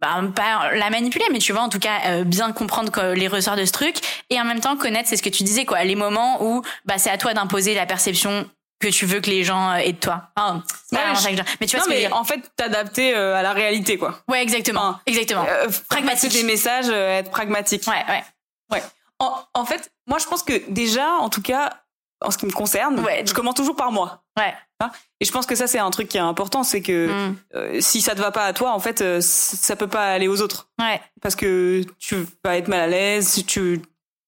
bah, 0.00 0.20
pas 0.34 0.72
la 0.74 0.90
manipuler, 0.90 1.24
mais 1.32 1.38
tu 1.38 1.52
vois, 1.52 1.62
en 1.62 1.68
tout 1.68 1.78
cas, 1.78 2.00
euh, 2.06 2.24
bien 2.24 2.52
comprendre 2.52 2.90
que- 2.90 3.12
les 3.14 3.28
ressorts 3.28 3.56
de 3.56 3.64
ce 3.64 3.70
truc 3.72 3.96
et 4.30 4.40
en 4.40 4.44
même 4.44 4.58
temps 4.60 4.76
connaître, 4.76 5.08
c'est 5.08 5.16
ce 5.16 5.22
que 5.22 5.28
tu 5.28 5.44
disais, 5.44 5.64
quoi, 5.64 5.82
les 5.84 5.94
moments 5.94 6.42
où 6.44 6.62
bah, 6.84 6.98
c'est 6.98 7.10
à 7.10 7.18
toi 7.18 7.34
d'imposer 7.34 7.74
la 7.74 7.86
perception 7.86 8.48
que 8.82 8.88
tu 8.88 9.06
veux 9.06 9.20
que 9.20 9.30
les 9.30 9.44
gens 9.44 9.70
euh, 9.70 9.76
aient 9.76 9.92
de 9.92 9.98
toi. 9.98 10.28
Enfin, 10.36 10.62
pas 10.90 10.98
Ouais, 10.98 11.14
je- 11.14 11.36
je- 11.36 11.42
Mais 11.60 11.66
tu 11.66 11.76
vois 11.76 11.80
non, 11.80 11.84
ce 11.84 11.88
que 11.90 11.94
je 11.94 11.96
veux 11.98 12.02
mais 12.02 12.08
dire. 12.08 12.16
en 12.16 12.24
fait, 12.24 12.40
t'adapter 12.56 13.14
euh, 13.14 13.34
à 13.36 13.42
la 13.42 13.52
réalité, 13.52 13.96
quoi. 13.96 14.20
Ouais, 14.28 14.42
exactement. 14.42 14.80
Enfin, 14.80 15.00
exactement. 15.06 15.46
Euh, 15.48 15.68
Pragmatique. 15.88 16.32
des 16.32 16.42
messages, 16.42 16.86
euh, 16.88 17.18
être 17.20 17.30
pragmatique. 17.30 17.84
ouais, 17.86 18.04
ouais. 18.70 18.82
En, 19.18 19.38
en 19.54 19.64
fait, 19.64 19.92
moi, 20.08 20.18
je 20.18 20.26
pense 20.26 20.42
que 20.42 20.60
déjà, 20.68 21.12
en 21.12 21.28
tout 21.28 21.42
cas, 21.42 21.70
en 22.24 22.30
ce 22.32 22.38
qui 22.38 22.46
me 22.46 22.50
concerne, 22.52 22.98
Ouais. 23.00 23.24
je 23.26 23.32
commence 23.34 23.54
toujours 23.54 23.76
par 23.76 23.92
moi. 23.92 24.22
Ouais. 24.38 24.52
Et 25.20 25.24
je 25.24 25.30
pense 25.30 25.46
que 25.46 25.54
ça, 25.54 25.68
c'est 25.68 25.78
un 25.78 25.90
truc 25.92 26.08
qui 26.08 26.16
est 26.16 26.20
important, 26.20 26.64
c'est 26.64 26.82
que 26.82 27.30
Mm. 27.54 27.80
si 27.80 28.00
ça 28.00 28.16
te 28.16 28.20
va 28.20 28.32
pas 28.32 28.46
à 28.46 28.52
toi, 28.52 28.72
en 28.72 28.80
fait, 28.80 29.20
ça 29.20 29.76
peut 29.76 29.86
pas 29.86 30.12
aller 30.12 30.26
aux 30.26 30.40
autres. 30.40 30.68
Ouais. 30.80 31.00
Parce 31.20 31.36
que 31.36 31.82
tu 32.00 32.26
vas 32.44 32.56
être 32.56 32.66
mal 32.66 32.80
à 32.80 32.86
l'aise, 32.88 33.44
tu, 33.46 33.80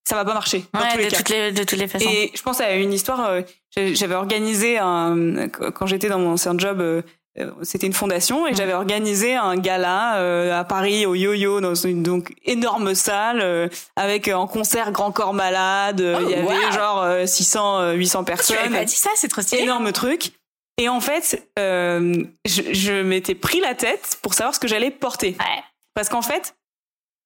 ça 0.08 0.14
va 0.14 0.24
pas 0.24 0.34
marcher. 0.34 0.64
Dans 0.72 0.78
tous 0.80 0.86
Ouais, 0.86 0.96
les 0.98 1.04
de 1.06 1.10
cas. 1.10 1.16
toutes 1.16 1.28
les, 1.30 1.50
de 1.52 1.64
toutes 1.64 1.78
les 1.80 1.88
façons. 1.88 2.08
Et 2.08 2.30
je 2.36 2.42
pense 2.42 2.60
à 2.60 2.70
une 2.74 2.92
histoire. 2.92 3.28
J'avais 3.76 4.15
organisé 4.15 4.79
un 4.79 5.49
quand 5.49 5.87
j'étais 5.87 6.09
dans 6.09 6.19
mon 6.19 6.32
ancien 6.32 6.55
job. 6.56 6.81
euh, 6.81 7.03
euh, 7.38 7.50
C'était 7.62 7.87
une 7.88 7.93
fondation 7.93 8.47
et 8.47 8.53
Mm. 8.53 8.56
j'avais 8.56 8.73
organisé 8.75 9.35
un 9.35 9.56
gala 9.56 10.19
euh, 10.19 10.56
à 10.59 10.62
Paris 10.65 11.05
au 11.06 11.15
Yo-Yo 11.17 11.61
dans 11.61 11.75
une 11.75 12.03
donc 12.05 12.32
énorme 12.44 12.94
salle 12.94 13.71
avec 13.97 14.29
en 14.29 14.47
concert 14.47 14.93
Grand 14.93 15.11
Corps 15.11 15.35
Malade. 15.35 16.00
Oh, 16.00 16.21
Il 16.23 16.31
y 16.31 16.35
avait 16.35 16.44
wow. 16.67 16.73
genre 16.73 17.03
euh, 17.03 17.26
600 17.26 17.81
euh, 17.81 17.93
800 17.94 18.25
tu 18.25 18.31
m'avais 18.31 18.37
personnes. 18.37 18.73
pas 18.73 18.85
dit 18.85 18.94
ça, 18.94 19.11
c'est 19.17 19.26
trop 19.29 19.43
stylé. 19.43 19.62
Énorme 19.62 19.91
truc. 19.93 20.32
Et 20.79 20.88
en 20.88 21.00
fait, 21.00 21.49
euh, 21.59 22.25
je, 22.44 22.62
je 22.73 23.03
m'étais 23.03 23.35
pris 23.37 23.61
la 23.61 23.75
tête 23.75 24.19
pour 24.23 24.35
savoir 24.35 24.55
ce 24.55 24.61
que 24.61 24.67
j'allais 24.69 24.91
porter. 24.91 25.37
Ouais. 25.41 25.62
Parce 25.94 26.09
qu'en 26.09 26.23
fait, 26.23 26.56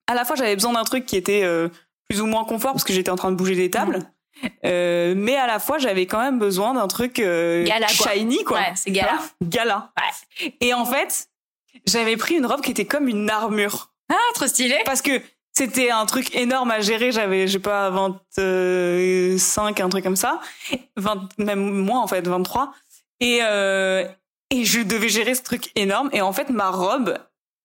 à 0.06 0.14
la 0.14 0.24
fois, 0.24 0.36
j'avais 0.36 0.54
besoin 0.54 0.72
d'un 0.72 0.84
truc 0.84 1.04
qui 1.06 1.16
était 1.16 1.42
euh, 1.44 1.68
plus 2.08 2.20
ou 2.22 2.26
moins 2.26 2.44
confort 2.44 2.72
parce 2.72 2.84
que 2.84 2.92
j'étais 2.92 3.10
en 3.10 3.16
train 3.16 3.30
de 3.30 3.36
bouger 3.36 3.54
des 3.56 3.70
tables. 3.70 4.00
Euh, 4.64 5.14
mais 5.16 5.36
à 5.36 5.46
la 5.46 5.58
fois, 5.58 5.78
j'avais 5.78 6.06
quand 6.06 6.20
même 6.20 6.38
besoin 6.38 6.74
d'un 6.74 6.88
truc 6.88 7.18
euh, 7.18 7.64
Gala, 7.64 7.86
quoi. 7.98 8.12
shiny, 8.12 8.44
quoi. 8.44 8.58
Ouais, 8.58 8.72
c'est 8.76 8.90
gala. 8.90 9.18
Gala. 9.42 9.92
Et 10.60 10.74
en 10.74 10.84
fait, 10.84 11.28
j'avais 11.86 12.16
pris 12.16 12.36
une 12.36 12.46
robe 12.46 12.60
qui 12.60 12.70
était 12.70 12.84
comme 12.86 13.08
une 13.08 13.28
armure. 13.30 13.90
Ah, 14.10 14.16
trop 14.34 14.46
stylé. 14.46 14.76
Parce 14.84 15.02
que 15.02 15.20
c'était 15.52 15.90
un 15.90 16.06
truc 16.06 16.34
énorme 16.34 16.70
à 16.70 16.80
gérer. 16.80 17.10
J'avais, 17.12 17.46
je 17.46 17.54
sais 17.54 17.58
pas, 17.58 17.90
25, 17.90 19.80
un 19.80 19.88
truc 19.88 20.04
comme 20.04 20.16
ça. 20.16 20.40
20, 20.96 21.28
même 21.38 21.70
moins, 21.70 22.00
en 22.00 22.06
fait, 22.06 22.26
23. 22.26 22.72
Et, 23.20 23.40
euh, 23.42 24.06
et 24.50 24.64
je 24.64 24.80
devais 24.80 25.08
gérer 25.08 25.34
ce 25.34 25.42
truc 25.42 25.70
énorme. 25.74 26.10
Et 26.12 26.20
en 26.20 26.32
fait, 26.32 26.50
ma 26.50 26.70
robe, 26.70 27.18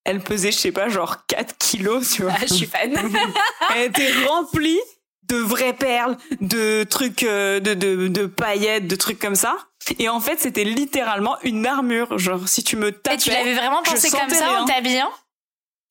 elle 0.05 0.21
pesait, 0.21 0.51
je 0.51 0.57
sais 0.57 0.71
pas, 0.71 0.89
genre 0.89 1.25
4 1.27 1.57
kilos, 1.57 2.09
tu 2.13 2.23
vois. 2.23 2.33
Ah, 2.35 2.39
je 2.41 2.53
suis 2.53 2.65
fan. 2.65 2.91
Elle 3.75 3.83
était 3.83 4.11
remplie 4.27 4.79
de 5.27 5.37
vraies 5.37 5.73
perles, 5.73 6.17
de 6.41 6.83
trucs, 6.83 7.23
euh, 7.23 7.59
de, 7.59 7.73
de, 7.73 8.07
de 8.07 8.25
paillettes, 8.25 8.87
de 8.87 8.95
trucs 8.95 9.19
comme 9.19 9.35
ça. 9.35 9.55
Et 9.99 10.09
en 10.09 10.19
fait, 10.19 10.39
c'était 10.39 10.63
littéralement 10.63 11.37
une 11.43 11.65
armure. 11.65 12.17
Genre, 12.17 12.47
si 12.47 12.63
tu 12.63 12.75
me 12.75 12.91
tapais. 12.91 13.15
Et 13.15 13.19
tu 13.19 13.29
l'avais 13.29 13.53
vraiment 13.53 13.81
pensé 13.83 14.09
comme 14.09 14.29
ça 14.29 14.61
en 14.61 14.65
t'habillant? 14.65 15.11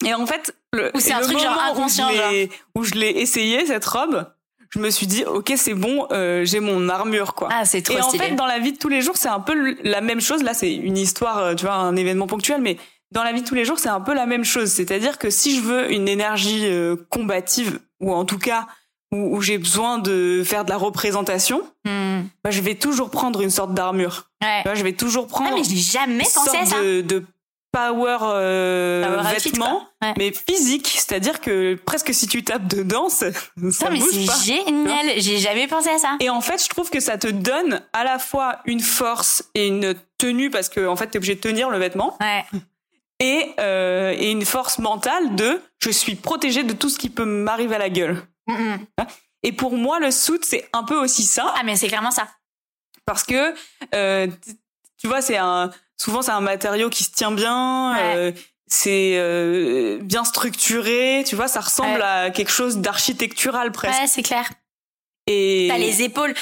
Et 0.05 0.15
en 0.15 0.27
fait, 0.27 0.55
le, 0.73 0.91
Ou 0.95 1.01
c'est 1.01 1.13
un 1.13 1.21
le 1.21 1.27
truc 1.27 1.39
genre 1.39 1.59
inconscient, 1.71 2.09
où 2.09 2.13
je 2.13 2.31
l'ai, 2.31 2.51
où 2.75 2.85
je 2.85 2.95
l'ai 2.95 3.11
essayé 3.11 3.67
cette 3.67 3.85
robe, 3.85 4.27
je 4.71 4.79
me 4.79 4.91
suis 4.91 5.07
dit 5.07 5.25
ok 5.25 5.53
c'est 5.57 5.75
bon, 5.75 6.09
euh, 6.13 6.45
j'ai 6.45 6.61
mon 6.61 6.89
armure 6.89 7.35
quoi. 7.35 7.49
Ah, 7.53 7.65
c'est 7.65 7.83
trop 7.83 7.97
et 7.97 8.01
en 8.01 8.11
fait, 8.11 8.35
dans 8.35 8.47
la 8.47 8.59
vie 8.59 8.73
de 8.73 8.79
tous 8.79 8.89
les 8.89 9.03
jours, 9.03 9.17
c'est 9.17 9.29
un 9.29 9.41
peu 9.41 9.77
la 9.85 10.01
même 10.01 10.21
chose. 10.21 10.43
Là, 10.43 10.55
c'est 10.55 10.75
une 10.75 10.97
histoire, 10.97 11.39
euh, 11.39 11.55
tu 11.55 11.67
vois, 11.67 11.75
un 11.75 11.95
événement 11.95 12.27
ponctuel, 12.27 12.61
mais 12.61 12.79
dans 13.13 13.23
la 13.23 13.33
vie 13.33 13.43
de 13.43 13.47
tous 13.47 13.55
les 13.55 13.65
jours, 13.65 13.79
c'est 13.79 13.91
un 13.91 14.01
peu 14.01 14.15
la 14.15 14.27
même 14.27 14.45
chose. 14.45 14.71
C'est-à-dire 14.71 15.19
que 15.19 15.31
si 15.31 15.55
je 15.55 15.61
veux 15.61 15.93
une 15.93 16.09
énergie 16.09 16.65
euh, 16.65 16.97
combative, 17.11 17.79
ou 18.01 18.13
en 18.13 18.25
tout 18.25 18.39
cas 18.39 18.67
où, 19.13 19.37
où 19.37 19.41
j'ai 19.43 19.59
besoin 19.59 19.99
de 19.99 20.43
faire 20.45 20.65
de 20.65 20.71
la 20.71 20.77
représentation, 20.79 21.63
Hmm. 21.85 22.23
bah, 22.45 22.51
je 22.51 22.61
vais 22.61 22.75
toujours 22.77 23.11
prendre 23.11 23.41
une 23.43 23.51
sorte 23.51 23.75
d'armure. 23.75 24.29
Ouais. 24.43 24.63
Je 24.75 24.83
vais 24.83 24.93
toujours 24.93 25.27
prendre 25.27 25.51
Ah, 25.53 25.57
mais 25.57 25.65
j'ai 25.65 25.77
jamais 25.77 26.25
une 26.25 26.31
pensé 26.31 26.57
à 26.57 26.65
sorte 26.65 26.67
ça. 26.67 26.83
de, 26.83 27.01
de 27.01 27.25
power, 27.73 28.19
euh, 28.23 29.05
Power 29.23 29.35
vêtements. 29.35 29.83
Ouais. 30.03 30.15
mais 30.19 30.33
physique. 30.33 30.87
C'est-à-dire 30.87 31.41
que 31.41 31.75
presque 31.75 32.13
si 32.15 32.29
tu 32.29 32.45
tapes 32.45 32.67
dedans, 32.69 33.09
ça, 33.09 33.33
ça 33.73 33.91
mais 33.91 33.99
bouge 33.99 34.27
pas. 34.27 34.33
c'est 34.35 34.65
génial. 34.65 35.07
J'ai 35.17 35.39
jamais 35.39 35.67
pensé 35.67 35.89
à 35.91 35.99
ça. 35.99 36.17
Et 36.21 36.31
en 36.31 36.41
fait, 36.41 36.63
je 36.63 36.69
trouve 36.69 36.89
que 36.91 37.01
ça 37.01 37.19
te 37.19 37.27
donne 37.29 37.81
à 37.93 38.05
la 38.05 38.19
fois 38.21 38.59
une 38.67 38.81
force 38.81 39.45
et 39.55 39.67
une 39.69 39.95
tenue 40.19 40.51
parce 40.51 40.69
que 40.69 40.87
en 40.87 40.95
fait, 40.97 41.09
t'es 41.09 41.17
obligé 41.19 41.35
de 41.35 41.41
tenir 41.41 41.69
le 41.71 41.79
vêtement 41.79 42.17
Ouais. 42.21 42.45
et 43.21 43.53
euh, 43.59 44.15
et 44.17 44.31
une 44.31 44.45
force 44.45 44.79
mentale 44.79 45.35
de 45.35 45.61
je 45.83 45.91
suis 45.91 46.15
protégée 46.15 46.63
de 46.63 46.73
tout 46.75 46.89
ce 46.91 46.99
qui 46.99 47.11
peut 47.11 47.25
m'arriver 47.25 47.75
à 47.75 47.79
la 47.79 47.89
gueule. 47.91 48.23
Mm, 48.47 48.55
mm. 48.55 48.87
Et 49.45 49.53
pour 49.53 49.73
moi, 49.77 49.99
le 50.01 50.11
suit 50.11 50.39
c'est 50.43 50.69
un 50.73 50.85
peu 50.85 50.97
aussi 50.97 51.25
ça 51.25 51.53
Ah, 51.57 51.63
mais 51.65 51.77
c'est 51.77 51.89
clairement 51.89 52.11
ça. 52.11 52.29
parce 53.05 53.25
que 53.25 53.55
euh, 53.95 54.27
tu 54.99 55.07
vois, 55.09 55.21
c'est 55.23 55.37
un 55.37 55.71
souvent 55.97 56.23
c'est 56.23 56.31
un 56.33 56.41
matériau 56.41 56.91
qui 56.91 57.05
se 57.05 57.11
tient 57.13 57.33
bien. 57.33 57.93
Ouais. 57.95 58.17
euh, 58.17 58.33
c'est 58.69 59.17
euh, 59.19 59.99
bien 60.01 60.25
structuré, 60.25 61.25
tu 61.27 61.37
vois, 61.37 61.47
ça 61.49 61.61
ressemble 61.61 61.99
Ouais. 62.01 62.03
à 62.03 62.31
quelque 62.31 62.51
chose 62.53 62.79
d'architectural 62.79 63.71
presque. 63.71 64.01
Ouais, 64.01 64.07
c'est 64.07 64.23
clair. 64.23 64.49
Et 65.27 65.69
T'as 65.71 65.77
les 65.79 66.03
épaules. 66.03 66.35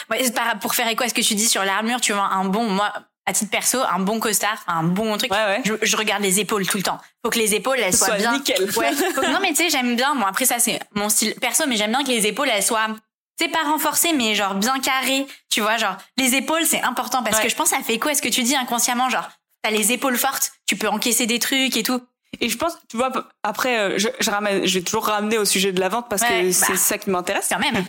Pour 0.60 0.74
faire 0.74 0.86
écho 0.88 1.02
à 1.04 1.08
ce 1.08 1.14
que 1.14 1.20
tu 1.22 1.34
dis 1.34 1.48
sur 1.48 1.64
l'armure, 1.64 2.00
tu 2.00 2.12
vois, 2.12 2.22
un 2.24 2.44
bon, 2.44 2.68
moi, 2.70 2.92
à 3.30 3.32
titre 3.32 3.50
perso, 3.50 3.78
un 3.90 3.98
bon 4.00 4.20
costard, 4.20 4.62
un 4.66 4.82
bon 4.82 5.16
truc. 5.16 5.32
Ouais, 5.32 5.38
ouais. 5.38 5.62
Je, 5.64 5.74
je 5.82 5.96
regarde 5.96 6.22
les 6.22 6.40
épaules 6.40 6.66
tout 6.66 6.76
le 6.76 6.82
temps. 6.82 6.98
Faut 7.24 7.30
que 7.30 7.38
les 7.38 7.54
épaules 7.54 7.78
elles 7.80 7.96
soient 7.96 8.16
bien. 8.16 8.32
nickel. 8.32 8.62
Ouais. 8.76 8.92
Faut 8.92 9.20
que- 9.20 9.32
non 9.32 9.38
mais 9.40 9.50
tu 9.50 9.56
sais, 9.56 9.70
j'aime 9.70 9.96
bien. 9.96 10.14
Bon 10.14 10.26
après 10.26 10.44
ça 10.44 10.58
c'est 10.58 10.78
mon 10.94 11.08
style 11.08 11.34
perso, 11.36 11.64
mais 11.66 11.76
j'aime 11.76 11.90
bien 11.92 12.02
que 12.04 12.08
les 12.10 12.26
épaules 12.26 12.48
elles 12.52 12.62
soient 12.62 12.88
c'est 13.38 13.48
pas 13.48 13.62
renforcées 13.64 14.12
mais 14.12 14.34
genre 14.34 14.54
bien 14.54 14.78
carrées. 14.80 15.26
Tu 15.50 15.60
vois, 15.62 15.76
genre 15.78 15.96
les 16.18 16.34
épaules 16.34 16.66
c'est 16.66 16.82
important 16.82 17.22
parce 17.22 17.36
Ouais. 17.38 17.44
que 17.44 17.48
je 17.48 17.56
pense 17.56 17.68
ça 17.70 17.80
fait 17.80 17.98
quoi 17.98 18.12
est-ce 18.12 18.20
que 18.22 18.28
tu 18.28 18.42
dis 18.42 18.54
inconsciemment 18.56 19.08
genre 19.08 19.28
t'as 19.62 19.70
les 19.70 19.92
épaules 19.92 20.16
fortes, 20.18 20.52
tu 20.66 20.76
peux 20.76 20.88
encaisser 20.88 21.26
des 21.26 21.38
trucs 21.38 21.76
et 21.76 21.82
tout. 21.82 22.00
Et 22.40 22.48
je 22.48 22.56
pense, 22.56 22.78
tu 22.88 22.96
vois, 22.96 23.10
après, 23.42 23.76
euh, 23.78 23.98
je, 23.98 24.06
je, 24.20 24.30
ramène, 24.30 24.64
je 24.64 24.78
vais 24.78 24.84
toujours 24.84 25.04
ramener 25.06 25.36
au 25.36 25.44
sujet 25.44 25.72
de 25.72 25.80
la 25.80 25.88
vente 25.88 26.08
parce 26.08 26.22
Ouais, 26.22 26.28
que 26.28 26.46
bah. 26.46 26.66
c'est 26.68 26.76
ça 26.76 26.96
qui 26.96 27.10
m'intéresse. 27.10 27.48
Quand 27.50 27.58
même. 27.58 27.84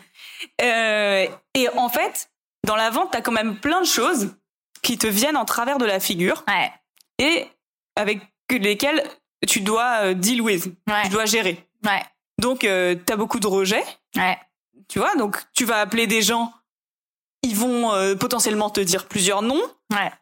Euh, 0.62 1.28
et 1.54 1.70
en 1.78 1.90
fait, 1.90 2.30
dans 2.66 2.76
la 2.76 2.90
vente, 2.90 3.10
t'as 3.12 3.22
quand 3.22 3.32
même 3.32 3.58
plein 3.60 3.82
de 3.82 3.86
choses 3.86 4.34
qui 4.82 4.98
te 4.98 5.08
viennent 5.08 5.38
en 5.38 5.46
travers 5.46 5.78
de 5.78 5.86
la 5.86 6.00
figure 6.00 6.44
Ouais. 6.48 6.72
et 7.20 7.48
avec 7.96 8.20
lesquelles 8.50 9.04
tu 9.48 9.62
dois 9.62 10.04
euh, 10.04 10.14
deal 10.14 10.42
with, 10.42 10.66
Ouais. 10.88 11.04
tu 11.04 11.10
dois 11.10 11.26
gérer. 11.26 11.66
Ouais. 11.86 12.04
Donc, 12.40 12.64
euh, 12.64 12.96
t'as 13.06 13.16
beaucoup 13.16 13.40
de 13.40 13.48
rejets, 13.48 13.84
tu 14.88 15.00
vois. 15.00 15.16
Donc, 15.16 15.38
tu 15.54 15.66
vas 15.66 15.80
appeler 15.80 16.08
des 16.08 16.22
gens, 16.22 16.52
ils 17.44 17.56
vont 17.56 17.94
euh, 17.94 18.16
potentiellement 18.16 18.70
te 18.70 18.82
dire 18.82 19.08
plusieurs 19.08 19.42
noms. 19.42 19.62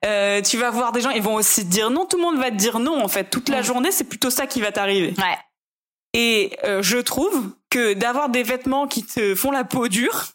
Euh, 0.06 0.42
tu 0.42 0.58
vas 0.58 0.70
voir 0.72 0.92
des 0.92 1.02
gens, 1.02 1.10
ils 1.12 1.22
vont 1.22 1.36
aussi 1.36 1.64
te 1.66 1.70
dire 1.72 1.90
non. 1.92 2.06
Tout 2.06 2.18
le 2.18 2.24
monde 2.24 2.38
va 2.38 2.50
te 2.52 2.56
dire 2.56 2.80
non. 2.80 3.04
En 3.04 3.08
fait, 3.08 3.26
toute 3.30 3.50
la 3.50 3.62
Mm. 3.62 3.64
journée, 3.64 3.92
c'est 3.92 4.04
plutôt 4.04 4.30
ça 4.30 4.48
qui 4.48 4.62
va 4.62 4.72
t'arriver. 4.72 5.14
Et 6.14 6.58
je 6.64 6.98
trouve 6.98 7.52
que 7.70 7.94
d'avoir 7.94 8.30
des 8.30 8.44
vêtements 8.44 8.88
qui 8.88 9.04
te 9.06 9.36
font 9.36 9.52
la 9.52 9.64
peau 9.64 9.88
dure, 9.88 10.26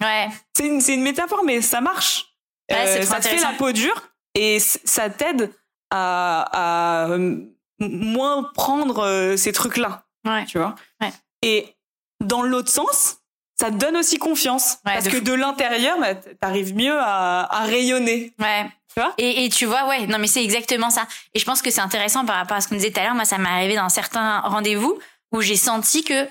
c'est 0.56 0.94
une, 0.94 1.02
métaphore, 1.02 1.42
mais 1.44 1.60
ça 1.62 1.80
marche. 1.80 2.26
Ouais, 2.70 3.02
ça 3.04 3.20
te 3.20 3.28
fait 3.28 3.40
la 3.40 3.52
peau 3.52 3.72
dure 3.72 4.00
et 4.34 4.58
ça 4.60 5.10
t'aide 5.10 5.52
à, 5.90 7.16
moins 7.80 8.44
prendre 8.54 9.00
euh, 9.04 9.36
ces 9.36 9.52
trucs-là, 9.52 10.04
Ouais. 10.26 10.44
tu 10.46 10.58
vois? 10.58 10.74
Ouais. 11.00 11.12
Et 11.42 11.74
dans 12.20 12.42
l'autre 12.42 12.70
sens, 12.70 13.18
ça 13.60 13.70
te 13.70 13.76
donne 13.76 13.96
aussi 13.96 14.18
confiance 14.18 14.78
Ouais, 14.86 14.94
parce 14.94 15.04
de 15.04 15.10
que 15.10 15.18
fou. 15.18 15.24
de 15.24 15.32
l'intérieur, 15.34 15.98
bah, 16.00 16.14
t'arrives 16.14 16.74
mieux 16.74 16.98
à, 16.98 17.42
à 17.54 17.64
rayonner. 17.64 18.32
Ouais. 18.38 18.66
Tu 18.94 19.00
vois? 19.00 19.12
Et, 19.18 19.44
et 19.44 19.48
tu 19.48 19.66
vois, 19.66 19.86
ouais, 19.88 20.06
non 20.06 20.18
mais 20.18 20.28
c'est 20.28 20.42
exactement 20.42 20.88
ça. 20.90 21.06
Et 21.34 21.38
je 21.40 21.44
pense 21.44 21.62
que 21.62 21.70
c'est 21.70 21.80
intéressant 21.80 22.24
par 22.24 22.36
rapport 22.36 22.56
à 22.56 22.60
ce 22.60 22.68
qu'on 22.68 22.76
disait 22.76 22.90
tout 22.92 23.00
à 23.00 23.04
l'heure. 23.04 23.14
Moi, 23.14 23.24
ça 23.24 23.38
m'est 23.38 23.48
arrivé 23.48 23.74
dans 23.76 23.88
certains 23.88 24.40
rendez-vous 24.40 24.98
où 25.32 25.40
j'ai 25.40 25.56
senti 25.56 26.04
que 26.04 26.26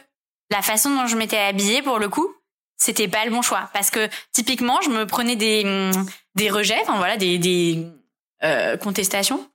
la 0.49 0.61
façon 0.61 0.89
dont 0.95 1.05
je 1.07 1.17
m'étais 1.17 1.37
habillée, 1.37 1.81
pour 1.81 1.99
le 1.99 2.07
coup, 2.09 2.33
c'était 2.77 3.07
pas 3.07 3.23
le 3.25 3.31
bon 3.31 3.41
choix. 3.41 3.69
Parce 3.73 3.89
que 3.89 4.09
typiquement, 4.31 4.79
je 4.81 4.89
me 4.89 5.05
prenais 5.05 5.35
des 5.35 5.63
hum, 5.65 6.05
des 6.35 6.49
rejets, 6.49 6.79
enfin 6.83 6.97
voilà, 6.97 7.17
des 7.17 7.37
des 7.37 7.85
euh, 8.43 8.77
contestations. 8.77 9.47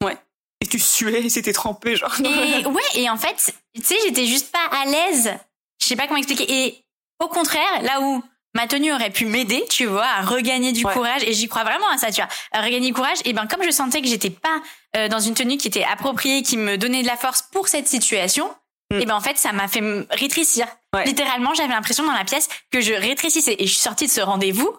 Et 0.61 0.67
tu 0.67 0.79
suais, 0.81 1.25
et 1.27 1.29
c'était 1.29 1.53
trempé, 1.53 1.95
genre. 1.95 2.13
Et 2.21 2.67
ouais, 2.67 2.83
et 2.95 3.09
en 3.09 3.17
fait, 3.17 3.53
tu 3.75 3.83
sais, 3.83 3.97
j'étais 4.05 4.27
juste 4.27 4.51
pas 4.51 4.67
à 4.77 4.85
l'aise. 4.87 5.33
Je 5.81 5.87
sais 5.87 5.95
pas 5.97 6.07
comment 6.09 6.17
expliquer. 6.19 6.51
Et 6.67 6.85
au 7.21 7.29
contraire, 7.29 7.83
là 7.83 8.01
où 8.01 8.23
ma 8.55 8.67
tenue 8.67 8.93
aurait 8.93 9.11
pu 9.11 9.27
m'aider, 9.27 9.63
tu 9.71 9.85
vois, 9.87 10.07
à 10.07 10.23
regagner 10.23 10.73
du 10.73 10.85
Ouais. 10.85 10.93
courage, 10.93 11.23
et 11.25 11.33
j'y 11.33 11.49
crois 11.49 11.63
vraiment 11.63 11.89
à 11.91 11.99
ça, 11.99 12.11
tu 12.11 12.21
vois, 12.21 12.31
à 12.51 12.61
regagner 12.63 12.89
du 12.89 12.95
courage, 12.95 13.19
et 13.25 13.33
ben 13.35 13.47
comme 13.47 13.63
je 13.63 13.71
sentais 13.71 14.01
que 14.03 14.09
j'étais 14.09 14.31
pas 14.31 14.61
euh, 14.97 15.07
dans 15.09 15.21
une 15.21 15.35
tenue 15.35 15.59
qui 15.59 15.69
était 15.69 15.85
appropriée, 15.85 16.43
qui 16.43 16.57
me 16.57 16.77
donnait 16.77 17.03
de 17.03 17.07
la 17.07 17.17
force 17.17 17.43
pour 17.53 17.69
cette 17.69 17.87
situation, 17.87 18.53
Mm. 18.91 19.01
et 19.01 19.07
ben 19.07 19.15
en 19.15 19.21
fait, 19.21 19.37
ça 19.37 19.53
m'a 19.53 19.69
fait 19.69 19.81
me 19.83 20.07
rétrécir. 20.11 20.67
Ouais. 20.95 21.05
Littéralement, 21.05 21.53
j'avais 21.55 21.75
l'impression 21.75 22.05
dans 22.07 22.13
la 22.15 22.25
pièce 22.25 22.49
que 22.71 22.81
je 22.81 22.93
rétrécissais, 22.95 23.57
et 23.59 23.67
je 23.67 23.71
suis 23.73 23.81
sortie 23.81 24.07
de 24.07 24.11
ce 24.11 24.21
rendez-vous. 24.21 24.71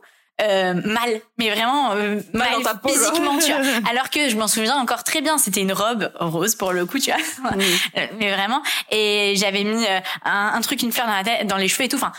euh, 0.41 0.73
mal, 0.85 1.21
mais 1.37 1.49
vraiment 1.51 1.91
euh, 1.91 2.15
Mal 2.33 2.49
mal, 2.49 2.53
dans 2.53 2.61
ta 2.63 2.75
peau, 2.75 2.87
genre. 2.89 2.97
physiquement, 2.97 3.37
tu 3.39 3.51
vois. 3.51 3.61
Alors 3.91 4.09
que 4.09 4.29
je 4.29 4.35
m'en 4.37 4.47
souviens 4.47 4.77
encore 4.77 5.03
très 5.03 5.21
bien, 5.21 5.37
c'était 5.37 5.59
une 5.61 5.73
robe 5.73 6.11
rose 6.19 6.55
pour 6.55 6.71
le 6.71 6.85
coup, 6.85 6.97
tu 6.97 7.11
vois. 7.11 7.51
Mm. 7.51 7.59
Euh, 7.97 8.07
mais 8.19 8.31
vraiment 8.31 8.61
et 8.91 9.33
j'avais 9.35 9.63
mis 9.63 9.85
euh, 9.85 9.99
un, 10.23 10.51
un 10.55 10.61
truc 10.61 10.81
une 10.81 10.91
fleur 10.91 11.07
dans 11.07 11.13
la 11.15 11.23
tête 11.23 11.47
dans 11.47 11.57
les 11.57 11.67
cheveux 11.67 11.83
et 11.85 11.89
tout 11.89 11.95
enfin 11.97 12.11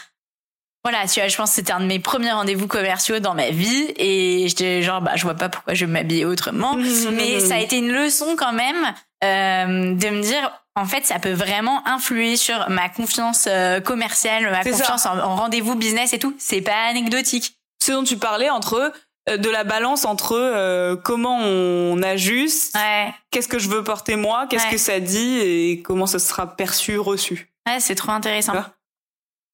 voilà 0.84 1.06
tu 1.06 1.20
vois 1.20 1.28
je 1.28 1.36
pense 1.36 1.50
que 1.50 1.56
c'était 1.56 1.72
un 1.72 1.80
de 1.80 1.84
mes 1.86 1.98
premiers 2.00 2.32
rendez-vous 2.32 2.66
commerciaux 2.66 3.20
dans 3.20 3.34
ma 3.34 3.50
vie 3.50 3.92
et 3.96 4.46
j'étais 4.48 4.82
genre 4.82 5.00
bah 5.00 5.12
je 5.14 5.22
vois 5.22 5.34
pas 5.34 5.48
pourquoi 5.48 5.74
je 5.74 5.86
m'habiller 5.86 6.24
autrement 6.24 6.74
mais 7.12 7.38
ça 7.40 7.54
a 7.54 7.58
été 7.60 7.78
une 7.78 7.92
leçon 7.92 8.34
quand 8.36 8.52
même 8.52 8.92
euh, 9.24 9.94
de 9.94 10.08
me 10.10 10.22
dire 10.22 10.50
en 10.76 10.86
fait 10.86 11.04
ça 11.04 11.18
peut 11.18 11.32
vraiment 11.32 11.86
influer 11.86 12.36
sur 12.36 12.68
ma 12.70 12.88
confiance 12.88 13.46
euh, 13.50 13.80
commerciale 13.80 14.50
ma 14.50 14.62
ça. 14.62 14.70
confiance 14.70 15.06
en, 15.06 15.18
en 15.18 15.36
rendez-vous 15.36 15.74
business 15.74 16.12
et 16.12 16.18
tout 16.18 16.34
c'est 16.38 16.60
pas 16.62 16.84
anecdotique 16.88 17.56
Ce 17.82 17.92
dont 17.92 18.04
tu 18.04 18.16
parlais 18.16 18.50
entre 18.50 18.92
euh, 19.28 19.36
de 19.36 19.50
la 19.50 19.64
balance 19.64 20.04
entre 20.04 20.32
euh, 20.36 20.96
comment 20.96 21.38
on 21.38 22.02
ajuste, 22.02 22.74
ouais 22.76 23.12
qu'est-ce 23.30 23.48
que 23.48 23.58
je 23.58 23.68
veux 23.68 23.84
porter 23.84 24.16
moi, 24.16 24.46
qu'est-ce 24.48 24.64
Ouais. 24.66 24.70
que 24.72 24.78
ça 24.78 25.00
dit 25.00 25.38
et 25.40 25.82
comment 25.82 26.06
ça 26.06 26.18
sera 26.18 26.56
perçu, 26.56 26.98
reçu. 26.98 27.50
Ouais, 27.68 27.78
c'est 27.80 27.94
trop 27.94 28.12
intéressant. 28.12 28.54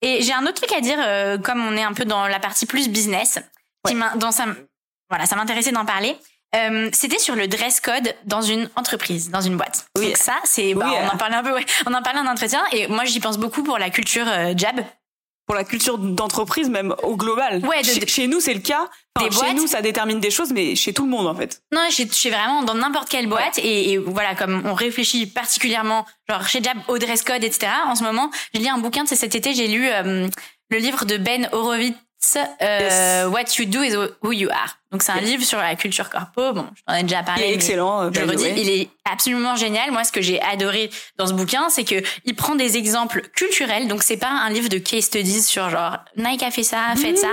Et 0.01 0.21
j'ai 0.21 0.31
un 0.33 0.43
autre 0.43 0.61
truc 0.61 0.71
à 0.73 0.79
dire, 0.81 0.97
comme 1.43 1.61
on 1.65 1.75
est 1.75 1.83
un 1.83 1.93
peu 1.93 2.05
dans 2.05 2.27
la 2.27 2.39
partie 2.39 2.65
plus 2.65 2.87
business, 2.89 3.39
Ouais. 3.85 3.93
dans 4.15 4.31
ça, 4.31 4.45
voilà, 5.09 5.25
ça 5.25 5.35
m'intéressait 5.35 5.71
d'en 5.71 5.85
parler. 5.85 6.17
Euh, 6.55 6.89
C'était 6.93 7.19
sur 7.19 7.35
le 7.35 7.47
dress 7.47 7.81
code 7.81 8.15
dans 8.25 8.41
une 8.41 8.69
entreprise, 8.75 9.29
dans 9.29 9.41
une 9.41 9.57
boîte. 9.57 9.85
Oui. 9.97 10.07
Donc 10.07 10.17
ça, 10.17 10.35
c'est, 10.45 10.73
bah, 10.73 10.85
Oui, 10.89 10.95
on 11.03 11.13
en 11.13 11.17
parlait 11.17 11.35
un 11.35 11.43
peu, 11.43 11.53
ouais. 11.53 11.65
On 11.85 11.93
en 11.93 12.01
parlait 12.01 12.19
en 12.19 12.25
entretien, 12.27 12.63
et 12.71 12.87
moi 12.87 13.03
j'y 13.05 13.19
pense 13.19 13.37
beaucoup 13.37 13.63
pour 13.63 13.77
la 13.77 13.89
culture 13.89 14.25
euh, 14.27 14.53
jab. 14.55 14.81
Pour 15.45 15.55
la 15.55 15.63
culture 15.63 15.97
d'entreprise, 15.97 16.69
même 16.69 16.93
au 17.03 17.15
global. 17.15 17.65
Ouais, 17.65 17.81
de- 17.81 17.85
chez, 17.87 18.05
chez 18.07 18.27
nous, 18.27 18.41
c'est 18.41 18.53
le 18.53 18.59
cas. 18.59 18.89
Enfin, 19.15 19.27
Des 19.29 19.33
chez 19.33 19.39
boîtes. 19.41 19.55
nous, 19.55 19.65
ça 19.67 19.81
détermine 19.81 20.19
des 20.19 20.29
choses, 20.31 20.51
mais 20.51 20.75
chez 20.75 20.93
tout 20.93 21.05
le 21.05 21.09
monde, 21.09 21.25
en 21.25 21.33
fait. 21.35 21.61
Non, 21.73 21.81
je 21.89 22.03
je 22.03 22.13
suis 22.13 22.29
vraiment 22.29 22.63
dans 22.63 22.73
n'importe 22.75 23.07
quelle 23.07 23.27
boîte 23.27 23.57
et, 23.59 23.91
et 23.93 23.97
voilà, 23.97 24.35
comme 24.35 24.63
on 24.65 24.73
réfléchit 24.73 25.25
particulièrement, 25.25 26.05
genre 26.29 26.45
chez 26.47 26.61
Jab 26.61 26.77
au 26.89 26.97
dress 26.97 27.23
code, 27.23 27.45
etc. 27.45 27.71
En 27.85 27.95
ce 27.95 28.03
moment, 28.03 28.29
j'ai 28.53 28.59
lu 28.61 28.67
un 28.67 28.77
bouquin, 28.77 29.05
c'est 29.05 29.15
cet 29.15 29.35
été, 29.35 29.53
j'ai 29.53 29.67
lu 29.69 29.87
euh, 29.87 30.27
le 30.69 30.77
livre 30.79 31.05
de 31.05 31.17
Ben 31.17 31.47
Horowitz, 31.53 31.95
Yes. 32.61 33.27
What 33.27 33.43
You 33.57 33.65
Do 33.65 33.83
is 33.83 33.95
Who 34.23 34.31
You 34.33 34.49
Are. 34.49 34.77
Donc 34.91 35.03
c'est 35.03 35.11
un 35.11 35.19
livre 35.19 35.43
sur 35.43 35.57
la 35.59 35.75
culture 35.75 36.09
corpo. 36.09 36.53
Bon, 36.53 36.65
je 36.75 36.81
t'en 36.85 36.93
ai 36.93 37.03
déjà 37.03 37.19
Il 37.19 37.25
parlé. 37.25 37.43
est 37.43 37.47
mais 37.49 37.53
excellent. 37.53 38.03
euh, 38.03 38.09
Je 38.13 38.21
le 38.21 38.31
redis, 38.31 38.47
il 38.55 38.69
est 38.69 38.89
absolument 39.09 39.55
génial. 39.55 39.91
Moi, 39.91 40.03
ce 40.05 40.11
que 40.13 40.21
j'ai 40.21 40.41
adoré 40.41 40.89
dans 41.17 41.27
ce 41.27 41.33
bouquin, 41.33 41.69
c'est 41.69 41.83
que 41.83 41.95
il 42.25 42.35
prend 42.35 42.55
des 42.55 42.77
exemples 42.77 43.21
culturels. 43.35 43.87
Donc, 43.87 44.01
c'est 44.03 44.17
pas 44.17 44.29
un 44.29 44.49
livre 44.49 44.69
de 44.69 44.77
case 44.77 45.03
studies 45.05 45.43
sur 45.43 45.69
genre 45.69 45.97
Nike 46.15 46.43
a 46.43 46.51
fait 46.51 46.63
ça, 46.63 46.79
faites 46.95 47.17
ça. 47.17 47.27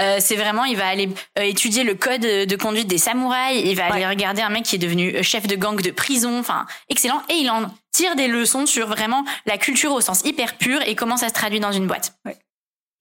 Euh, 0.00 0.18
c'est 0.20 0.36
vraiment, 0.36 0.64
il 0.64 0.76
va 0.76 0.86
aller 0.86 1.08
euh, 1.38 1.42
étudier 1.42 1.82
le 1.82 1.94
code 1.96 2.20
de 2.20 2.56
conduite 2.56 2.86
des 2.86 2.98
samouraïs. 2.98 3.62
Il 3.66 3.74
va 3.76 3.92
aller 3.92 4.06
regarder 4.06 4.40
un 4.42 4.48
mec 4.50 4.62
qui 4.62 4.76
est 4.76 4.78
devenu 4.78 5.16
euh, 5.16 5.22
chef 5.24 5.48
de 5.48 5.56
gang 5.56 5.80
de 5.80 5.90
prison. 5.90 6.38
Enfin, 6.38 6.66
excellent. 6.88 7.20
Et 7.28 7.34
il 7.34 7.50
en 7.50 7.64
tire 7.90 8.14
des 8.14 8.28
leçons 8.28 8.64
sur 8.66 8.86
vraiment 8.86 9.24
la 9.46 9.58
culture 9.58 9.92
au 9.92 10.00
sens 10.00 10.22
hyper 10.24 10.56
pur 10.56 10.80
et 10.86 10.94
comment 10.94 11.16
ça 11.16 11.28
se 11.28 11.34
traduit 11.34 11.58
dans 11.60 11.72
une 11.72 11.88
boîte. 11.88 12.14
Ouais. 12.24 12.36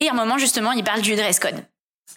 Et 0.01 0.09
à 0.09 0.11
un 0.11 0.15
moment, 0.15 0.37
justement, 0.37 0.71
il 0.73 0.83
parle 0.83 1.01
du 1.01 1.15
dress 1.15 1.39
code. 1.39 1.63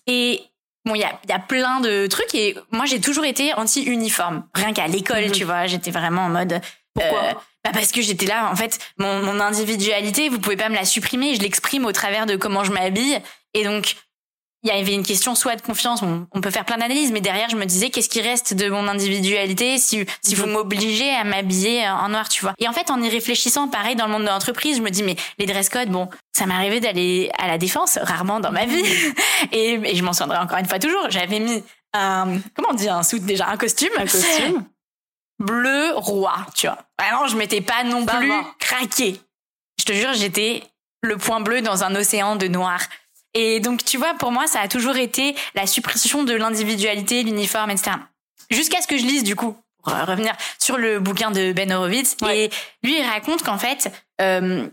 Et 0.07 0.43
Bon, 0.87 0.95
il 0.95 1.01
y 1.01 1.05
a, 1.05 1.19
y 1.31 1.33
a 1.33 1.39
plein 1.39 1.81
de 1.81 2.07
trucs 2.09 2.35
et 2.35 2.59
moi 2.71 2.85
j'ai 2.85 3.01
toujours 3.01 3.25
été 3.25 3.55
anti-uniforme. 3.55 4.47
Rien 4.55 4.75
qu'à 4.75 4.87
l'école, 4.87 5.25
Mhm. 5.25 5.33
tu 5.33 5.45
vois, 5.45 5.67
j'étais 5.67 5.91
vraiment 5.91 6.27
en 6.27 6.29
mode. 6.29 6.61
Pourquoi 6.95 7.23
euh, 7.25 7.33
bah 7.65 7.71
parce 7.73 7.91
que 7.91 8.03
j'étais 8.03 8.27
là, 8.27 8.51
en 8.53 8.55
fait, 8.55 8.79
mon, 8.99 9.23
mon 9.23 9.41
individualité, 9.41 10.29
vous 10.29 10.39
pouvez 10.39 10.59
pas 10.59 10.69
me 10.69 10.75
la 10.75 10.85
supprimer, 10.85 11.35
je 11.37 11.41
l'exprime 11.41 11.87
au 11.87 11.93
travers 11.93 12.27
de 12.27 12.37
comment 12.37 12.65
je 12.65 12.71
m'habille. 12.71 13.19
Et 13.55 13.65
donc, 13.65 13.97
il 14.65 14.69
y 14.69 14.73
avait 14.73 14.95
une 14.95 15.03
question 15.05 15.35
soit 15.35 15.57
de 15.57 15.61
confiance, 15.63 16.03
on, 16.03 16.27
on 16.33 16.41
peut 16.41 16.51
faire 16.51 16.65
plein 16.65 16.79
d'analyses, 16.79 17.13
mais 17.13 17.21
derrière, 17.21 17.49
je 17.51 17.57
me 17.57 17.67
disais, 17.67 17.91
qu'est-ce 17.91 18.09
qui 18.09 18.21
reste 18.23 18.55
de 18.55 18.69
mon 18.71 18.89
individualité 18.89 19.77
si, 19.79 20.05
si 20.23 20.35
vous 20.35 20.47
Mhm. 20.47 20.53
m'obligez 20.53 21.11
à 21.15 21.23
m'habiller 21.25 21.87
en 21.89 22.09
noir, 22.09 22.29
tu 22.29 22.41
vois. 22.41 22.55
Et 22.59 22.67
en 22.67 22.73
fait, 22.73 22.91
en 22.91 23.01
y 23.03 23.09
réfléchissant, 23.09 23.69
pareil, 23.69 23.95
dans 23.95 24.07
le 24.07 24.13
monde 24.13 24.23
de 24.23 24.29
l'entreprise, 24.29 24.79
je 24.79 24.83
me 24.83 24.91
dis, 24.91 25.03
mais 25.03 25.17
les 25.39 25.47
dress 25.47 25.69
codes, 25.69 25.91
bon, 25.91 26.09
ça 26.33 26.47
m'est 26.47 26.55
arrivé 26.55 26.81
d'aller 26.81 27.31
à 27.39 27.47
la 27.47 27.59
défense, 27.59 27.99
rarement 28.01 28.41
dans 28.41 28.53
ma 28.53 28.65
vie. 28.65 28.83
Et, 29.53 29.73
et 29.75 29.95
je 29.97 30.03
m'en 30.03 30.13
souviendrai 30.15 30.39
encore 30.39 30.59
une 30.59 30.67
fois 30.67 30.79
toujours. 30.79 31.11
J'avais 31.11 31.39
mis 31.41 31.63
un, 31.93 32.39
comment 32.57 32.69
on 32.71 32.75
dit, 32.75 32.89
un 32.89 33.03
soute 33.03 33.23
déjà, 33.25 33.49
un 33.49 33.57
costume. 33.59 33.91
Un 33.99 34.07
costume. 34.07 34.65
Bleu 35.39 35.93
roi, 35.97 36.35
tu 36.55 36.67
vois. 36.69 36.79
Vraiment, 36.99 37.27
je 37.27 37.37
m'étais 37.37 37.61
pas 37.61 37.83
non 37.85 38.07
plus 38.07 38.33
craqué. 38.59 39.21
Je 39.79 39.85
te 39.85 39.93
jure, 39.93 40.15
j'étais 40.15 40.63
le 41.03 41.17
point 41.19 41.41
bleu 41.41 41.61
dans 41.61 41.85
un 41.85 41.95
océan 41.97 42.37
de 42.37 42.47
noir. 42.49 42.81
Et 43.35 43.61
donc, 43.61 43.85
tu 43.85 43.97
vois, 43.99 44.15
pour 44.15 44.31
moi, 44.33 44.47
ça 44.47 44.61
a 44.61 44.69
toujours 44.69 44.97
été 44.97 45.35
la 45.55 45.67
suppression 45.67 46.23
de 46.23 46.35
l'individualité, 46.35 47.23
l'uniforme, 47.23 47.71
etc. 47.71 47.93
Jusqu'à 48.51 48.81
ce 48.81 48.87
que 48.87 48.97
je 48.97 49.05
lise, 49.05 49.25
du 49.25 49.35
coup, 49.37 49.57
pour 49.83 49.93
euh, 49.93 50.05
revenir 50.05 50.33
sur 50.59 50.79
le 50.79 51.01
bouquin 51.01 51.31
de 51.31 51.53
Ben 51.53 51.73
Horowitz. 51.73 52.17
Ouais. 52.23 52.45
Et 52.45 52.51
lui, 52.83 52.99
il 52.99 53.05
raconte 53.05 53.43
qu'en 53.43 53.59
fait, 53.59 53.91
euh, 54.21 54.67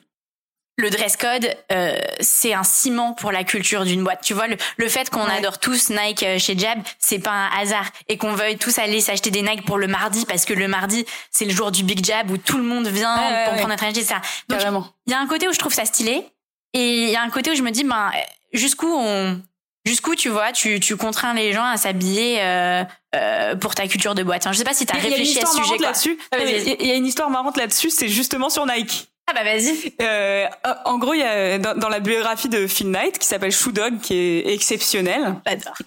le 0.77 0.89
dress 0.89 1.17
code, 1.17 1.53
euh, 1.71 1.99
c'est 2.21 2.53
un 2.53 2.63
ciment 2.63 3.13
pour 3.13 3.31
la 3.31 3.43
culture 3.43 3.83
d'une 3.83 4.03
boîte. 4.03 4.21
Tu 4.21 4.33
vois, 4.33 4.47
le, 4.47 4.55
le 4.77 4.89
fait 4.89 5.09
qu'on 5.09 5.25
Ouais. 5.25 5.37
adore 5.37 5.59
tous 5.59 5.89
Nike 5.89 6.23
euh, 6.23 6.39
chez 6.39 6.57
Jab, 6.57 6.79
c'est 6.99 7.19
pas 7.19 7.31
un 7.31 7.47
hasard. 7.59 7.85
Et 8.09 8.17
qu'on 8.17 8.33
veuille 8.33 8.57
tous 8.57 8.77
aller 8.79 9.01
s'acheter 9.01 9.31
des 9.31 9.41
Nike 9.41 9.65
pour 9.65 9.77
le 9.77 9.87
mardi, 9.87 10.25
parce 10.25 10.45
que 10.45 10.53
le 10.53 10.67
mardi, 10.67 11.05
c'est 11.29 11.45
le 11.45 11.51
jour 11.51 11.71
du 11.71 11.83
Big 11.83 12.03
Jab 12.05 12.29
où 12.31 12.37
tout 12.37 12.57
le 12.57 12.63
monde 12.63 12.87
vient 12.87 13.15
Ouais, 13.17 13.45
pour 13.45 13.55
prendre 13.55 13.73
un 13.73 13.77
trajet, 13.77 13.99
etc. 13.99 14.15
Donc, 14.49 14.59
il 15.07 15.11
y 15.11 15.15
a 15.15 15.19
un 15.19 15.27
côté 15.27 15.47
où 15.47 15.53
je 15.53 15.59
trouve 15.59 15.73
ça 15.73 15.85
stylé, 15.85 16.25
et 16.73 17.03
il 17.03 17.09
y 17.09 17.15
a 17.15 17.21
un 17.21 17.29
côté 17.29 17.51
où 17.51 17.55
je 17.55 17.63
me 17.63 17.71
dis, 17.71 17.83
ben, 17.83 18.11
jusqu'où 18.53 18.87
on, 18.93 19.41
jusqu'où 19.85 20.15
tu 20.15 20.29
vois, 20.29 20.51
tu, 20.51 20.79
tu 20.79 20.95
contrains 20.97 21.33
les 21.33 21.53
gens 21.53 21.63
à 21.65 21.77
s'habiller 21.77 22.41
euh, 22.41 22.83
euh, 23.15 23.55
pour 23.55 23.75
ta 23.75 23.87
culture 23.87 24.15
de 24.15 24.23
boîte. 24.23 24.43
Enfin, 24.43 24.53
je 24.53 24.57
sais 24.57 24.63
pas 24.63 24.73
si 24.73 24.85
tu 24.85 24.95
as 24.95 24.99
réfléchi 24.99 25.39
à 25.39 25.45
ce 25.45 25.57
sujet. 25.63 25.77
là-dessus. 25.79 26.17
Ah. 26.31 26.37
Il 26.43 26.85
y 26.87 26.91
a 26.91 26.95
une 26.95 27.05
histoire 27.05 27.29
marrante 27.29 27.57
là-dessus, 27.57 27.89
c'est 27.89 28.07
justement 28.09 28.49
sur 28.49 28.65
Nike. 28.65 29.07
Ah 29.29 29.33
bah 29.33 29.43
vas-y. 29.43 29.93
Euh, 30.01 30.47
en 30.85 30.97
gros, 30.97 31.13
il 31.13 31.19
y 31.19 31.23
a 31.23 31.57
dans, 31.57 31.77
dans 31.77 31.87
la 31.89 31.99
biographie 31.99 32.49
de 32.49 32.67
Phil 32.67 32.89
Knight 32.91 33.17
qui 33.17 33.27
s'appelle 33.27 33.51
Shoe 33.51 33.71
Dog, 33.71 33.99
qui 34.01 34.15
est 34.15 34.53
exceptionnelle. 34.53 35.35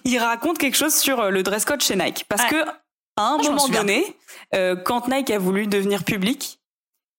Il 0.03 0.17
raconte 0.17 0.57
quelque 0.57 0.77
chose 0.77 0.95
sur 0.95 1.29
le 1.29 1.43
dress 1.43 1.63
code 1.65 1.81
chez 1.83 1.95
Nike, 1.95 2.25
parce 2.27 2.43
Ouais. 2.43 2.49
que 2.49 2.69
à 3.17 3.23
un 3.23 3.37
moment 3.37 3.67
donné, 3.67 4.15
quand 4.85 5.07
Nike 5.09 5.31
a 5.31 5.37
voulu 5.37 5.67
devenir 5.67 6.03
public, 6.05 6.59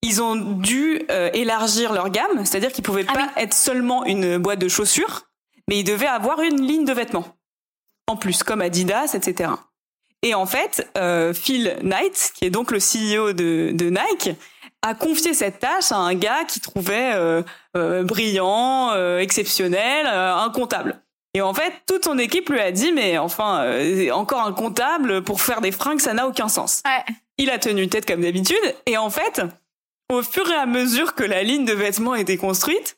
ils 0.02 0.20
ont 0.22 0.34
dû 0.36 1.02
élargir 1.34 1.92
leur 1.92 2.10
gamme, 2.10 2.44
c'est-à-dire 2.44 2.72
qu'ils 2.72 2.84
pouvaient 2.84 3.04
Ah 3.08 3.12
pas 3.14 3.28
être 3.36 3.54
seulement 3.54 4.04
une 4.04 4.38
boîte 4.38 4.58
de 4.58 4.68
chaussures, 4.68 5.22
mais 5.68 5.80
ils 5.80 5.84
devaient 5.84 6.06
avoir 6.06 6.40
une 6.40 6.60
ligne 6.60 6.84
de 6.84 6.92
vêtements 6.92 7.36
en 8.06 8.16
plus, 8.16 8.42
comme 8.42 8.60
Adidas, 8.60 9.14
etc. 9.14 9.50
Et 10.22 10.34
en 10.34 10.46
fait, 10.46 10.88
euh, 10.96 11.34
Phil 11.34 11.76
Knight, 11.82 12.32
qui 12.34 12.44
est 12.44 12.50
donc 12.50 12.70
le 12.70 12.78
CEO 12.78 13.32
de, 13.32 13.70
de 13.72 13.90
Nike, 13.90 14.36
a 14.82 14.94
confié 14.94 15.34
cette 15.34 15.58
tâche 15.58 15.90
à 15.90 15.96
un 15.96 16.14
gars 16.14 16.44
qui 16.44 16.60
trouvait 16.60 17.12
euh, 17.14 17.42
euh, 17.76 18.02
brillant, 18.04 18.94
exceptionnel, 19.18 20.06
un 20.06 20.50
comptable. 20.50 21.00
Et 21.34 21.42
en 21.42 21.52
fait, 21.52 21.72
toute 21.86 22.04
son 22.04 22.18
équipe 22.18 22.48
lui 22.48 22.60
a 22.60 22.72
dit, 22.72 22.92
mais 22.92 23.18
enfin, 23.18 23.66
encore 24.12 24.42
un 24.42 24.52
comptable 24.52 25.22
pour 25.22 25.42
faire 25.42 25.60
des 25.60 25.72
fringues, 25.72 26.00
ça 26.00 26.14
n'a 26.14 26.26
aucun 26.26 26.48
sens. 26.48 26.82
Ouais. 26.86 27.14
Il 27.36 27.50
a 27.50 27.58
tenu 27.58 27.88
tête 27.88 28.06
comme 28.06 28.22
d'habitude, 28.22 28.56
et 28.86 28.96
en 28.96 29.10
fait, 29.10 29.42
au 30.10 30.22
fur 30.22 30.48
et 30.50 30.54
à 30.54 30.64
mesure 30.64 31.14
que 31.14 31.24
la 31.24 31.42
ligne 31.42 31.66
de 31.66 31.74
vêtements 31.74 32.14
était 32.14 32.38
construite, 32.38 32.96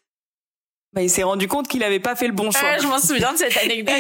bah, 0.93 1.03
il 1.03 1.11
s'est 1.11 1.23
rendu 1.23 1.49
compte 1.49 1.69
qu'il 1.69 1.81
n'avait 1.81 2.01
pas 2.01 2.17
fait 2.17 2.27
le 2.27 2.33
bon 2.33 2.51
choix. 2.51 2.63
Ouais, 2.69 2.79
je 2.81 2.87
m'en 2.87 2.99
souviens 2.99 3.33
de 3.33 3.39
cette 3.39 3.57
anecdote. 3.63 3.95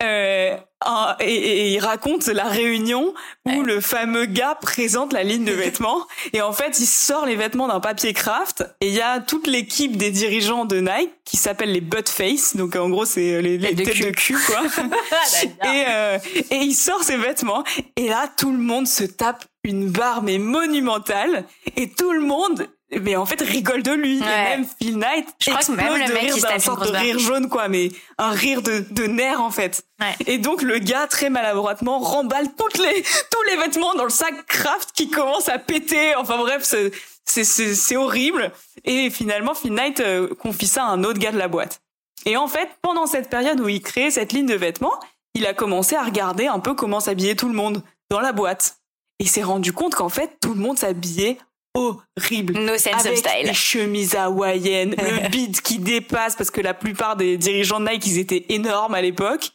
Euh, 0.00 0.56
un- 0.86 1.16
et, 1.18 1.34
et 1.34 1.68
il 1.74 1.80
raconte 1.80 2.28
la 2.28 2.44
réunion 2.44 3.12
où 3.46 3.50
Ouais. 3.50 3.56
le 3.64 3.80
fameux 3.80 4.26
gars 4.26 4.54
présente 4.54 5.12
la 5.12 5.24
ligne 5.24 5.44
de 5.44 5.50
vêtements 5.64 6.06
et 6.32 6.40
en 6.40 6.52
fait 6.52 6.78
il 6.78 6.86
sort 6.86 7.26
les 7.26 7.34
vêtements 7.34 7.66
d'un 7.66 7.80
papier 7.80 8.12
craft 8.12 8.64
et 8.80 8.86
il 8.86 8.94
y 8.94 9.00
a 9.00 9.18
toute 9.18 9.48
l'équipe 9.48 9.96
des 9.96 10.12
dirigeants 10.12 10.66
de 10.66 10.78
Nike 10.78 11.10
qui 11.24 11.36
s'appelle 11.36 11.72
les 11.72 11.80
butt 11.80 12.08
face 12.08 12.54
donc 12.54 12.76
en 12.76 12.88
gros 12.90 13.06
c'est 13.06 13.42
les, 13.42 13.58
les 13.58 13.74
de 13.74 13.82
têtes 13.82 14.00
de 14.00 14.10
cul 14.10 14.36
quoi 14.46 14.60
J'adore. 14.70 15.74
et, 15.74 15.84
euh, 15.88 16.18
et 16.52 16.56
il 16.58 16.74
sort 16.76 17.02
ses 17.02 17.16
vêtements 17.16 17.64
et 17.96 18.08
là 18.08 18.30
tout 18.36 18.52
le 18.52 18.58
monde 18.58 18.86
se 18.86 19.02
tape 19.02 19.44
une 19.64 19.90
barre 19.90 20.22
mais 20.22 20.38
monumentale 20.38 21.44
et 21.76 21.90
tout 21.90 22.12
le 22.12 22.20
monde 22.20 22.68
mais 22.90 23.16
en 23.16 23.26
fait 23.26 23.40
rigole 23.42 23.82
de 23.82 23.92
lui. 23.92 24.18
Ouais. 24.20 24.26
et 24.26 24.56
même 24.56 24.66
Phil 24.80 24.98
Knight 24.98 25.28
Je 25.40 25.50
crois 25.50 25.62
que 25.62 25.72
même 25.72 25.94
le 25.94 26.06
de 26.08 26.12
mec, 26.12 26.22
rire 26.32 26.42
d'un 26.42 26.58
sorte 26.58 26.86
de 26.90 26.96
rire 26.96 27.18
jaune 27.18 27.48
quoi 27.48 27.68
mais 27.68 27.90
un 28.16 28.30
rire 28.30 28.62
de, 28.62 28.84
de 28.90 29.04
nerfs 29.04 29.42
en 29.42 29.50
fait. 29.50 29.84
Ouais. 30.00 30.14
et 30.26 30.38
donc 30.38 30.62
le 30.62 30.78
gars 30.78 31.06
très 31.06 31.28
maladroitement 31.30 31.98
remballe 31.98 32.48
toutes 32.56 32.78
les 32.78 33.02
tous 33.02 33.42
les 33.50 33.56
vêtements 33.56 33.94
dans 33.94 34.04
le 34.04 34.10
sac 34.10 34.46
craft 34.46 34.92
qui 34.92 35.10
commence 35.10 35.48
à 35.48 35.58
péter. 35.58 36.14
Enfin 36.16 36.38
bref 36.38 36.62
c'est 36.64 36.90
c'est 37.24 37.44
c'est 37.44 37.96
horrible. 37.96 38.52
Et 38.84 39.10
finalement 39.10 39.54
Phil 39.54 39.74
Knight 39.74 40.00
euh, 40.00 40.28
confie 40.34 40.66
ça 40.66 40.84
à 40.84 40.86
un 40.88 41.04
autre 41.04 41.18
gars 41.18 41.32
de 41.32 41.38
la 41.38 41.48
boîte. 41.48 41.82
Et 42.24 42.36
en 42.36 42.48
fait 42.48 42.68
pendant 42.80 43.06
cette 43.06 43.28
période 43.28 43.60
où 43.60 43.68
il 43.68 43.82
crée 43.82 44.10
cette 44.10 44.32
ligne 44.32 44.46
de 44.46 44.54
vêtements 44.54 44.98
il 45.34 45.46
a 45.46 45.52
commencé 45.52 45.94
à 45.94 46.02
regarder 46.02 46.46
un 46.46 46.58
peu 46.58 46.74
comment 46.74 47.00
s'habillait 47.00 47.36
tout 47.36 47.48
le 47.48 47.54
monde 47.54 47.82
dans 48.10 48.20
la 48.20 48.32
boîte. 48.32 48.76
Et 49.20 49.26
s'est 49.26 49.42
rendu 49.42 49.72
compte 49.72 49.94
qu'en 49.94 50.08
fait 50.08 50.38
tout 50.40 50.54
le 50.54 50.60
monde 50.60 50.78
s'habillait 50.78 51.38
horrible 51.78 52.54
No 52.58 52.76
sense 52.76 52.94
of 53.00 53.06
avec 53.06 53.18
style. 53.18 53.46
les 53.46 53.54
chemises 53.54 54.14
hawaïennes, 54.14 54.94
le 54.98 55.28
bide 55.30 55.60
qui 55.60 55.78
dépasse 55.78 56.36
parce 56.36 56.50
que 56.50 56.60
la 56.60 56.74
plupart 56.74 57.16
des 57.16 57.36
dirigeants 57.36 57.80
de 57.80 57.88
Nike 57.88 58.06
ils 58.06 58.18
étaient 58.18 58.46
énormes 58.48 58.94
à 58.94 59.00
l'époque. 59.02 59.50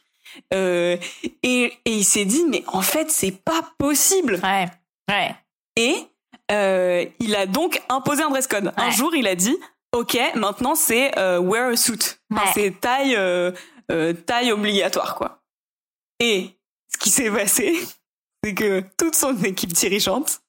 Euh, 0.54 0.98
et, 1.44 1.74
et 1.86 1.92
il 1.92 2.04
s'est 2.04 2.26
dit 2.26 2.44
mais 2.50 2.64
en 2.68 2.82
fait 2.82 3.12
c'est 3.12 3.32
pas 3.44 3.62
possible. 3.78 4.40
Ouais. 4.44 4.66
Ouais. 5.10 5.36
Et 5.76 5.96
euh, 6.52 7.06
il 7.20 7.36
a 7.36 7.46
donc 7.46 7.82
imposé 7.90 8.24
un 8.24 8.30
dress 8.30 8.48
code. 8.48 8.72
Un 8.78 8.90
jour 8.90 9.16
il 9.16 9.28
a 9.28 9.36
dit 9.36 9.56
ok 9.92 10.18
maintenant 10.36 10.76
c'est 10.76 11.18
euh, 11.20 11.40
wear 11.40 11.70
a 11.70 11.76
suit. 11.76 12.18
Enfin. 12.34 12.50
C'est 12.54 12.80
taille 12.80 13.18
taille 14.26 14.52
obligatoire 14.52 15.16
quoi. 15.16 15.42
Et 16.20 16.50
ce 16.92 16.98
qui 16.98 17.10
s'est 17.12 17.30
passé 17.30 17.78
c'est 18.44 18.54
que 18.56 18.84
toute 18.98 19.16
son 19.16 19.36
équipe 19.44 19.74
dirigeante 19.74 20.42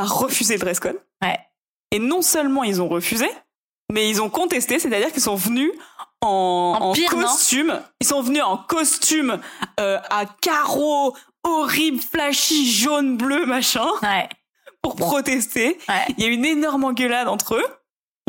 a 0.00 0.04
refusé 0.04 0.54
le 0.54 0.60
dress 0.60 0.80
code. 0.80 1.00
Ouais. 1.22 1.38
Et 1.90 1.98
non 1.98 2.22
seulement 2.22 2.64
ils 2.64 2.80
ont 2.80 2.88
refusé, 2.88 3.28
mais 3.92 4.08
ils 4.08 4.22
ont 4.22 4.30
contesté, 4.30 4.78
c'est-à-dire 4.78 5.12
qu'ils 5.12 5.22
sont 5.22 5.34
venus 5.34 5.72
en, 6.20 6.92
pire, 6.94 7.10
costume. 7.10 7.80
Ils 8.00 8.06
sont 8.06 8.22
venus 8.22 8.42
en 8.42 8.56
costume 8.56 9.40
euh, 9.78 9.98
à 10.10 10.24
carreaux 10.40 11.16
horrible, 11.42 12.00
flashy, 12.00 12.70
jaune, 12.70 13.16
bleu, 13.16 13.46
machin, 13.46 13.86
Ouais. 14.02 14.28
pour 14.82 14.94
protester. 14.96 15.78
Ouais. 15.88 16.04
Il 16.18 16.24
y 16.24 16.26
a 16.26 16.30
eu 16.30 16.34
une 16.34 16.44
énorme 16.44 16.84
engueulade 16.84 17.28
entre 17.28 17.54
eux. 17.56 17.66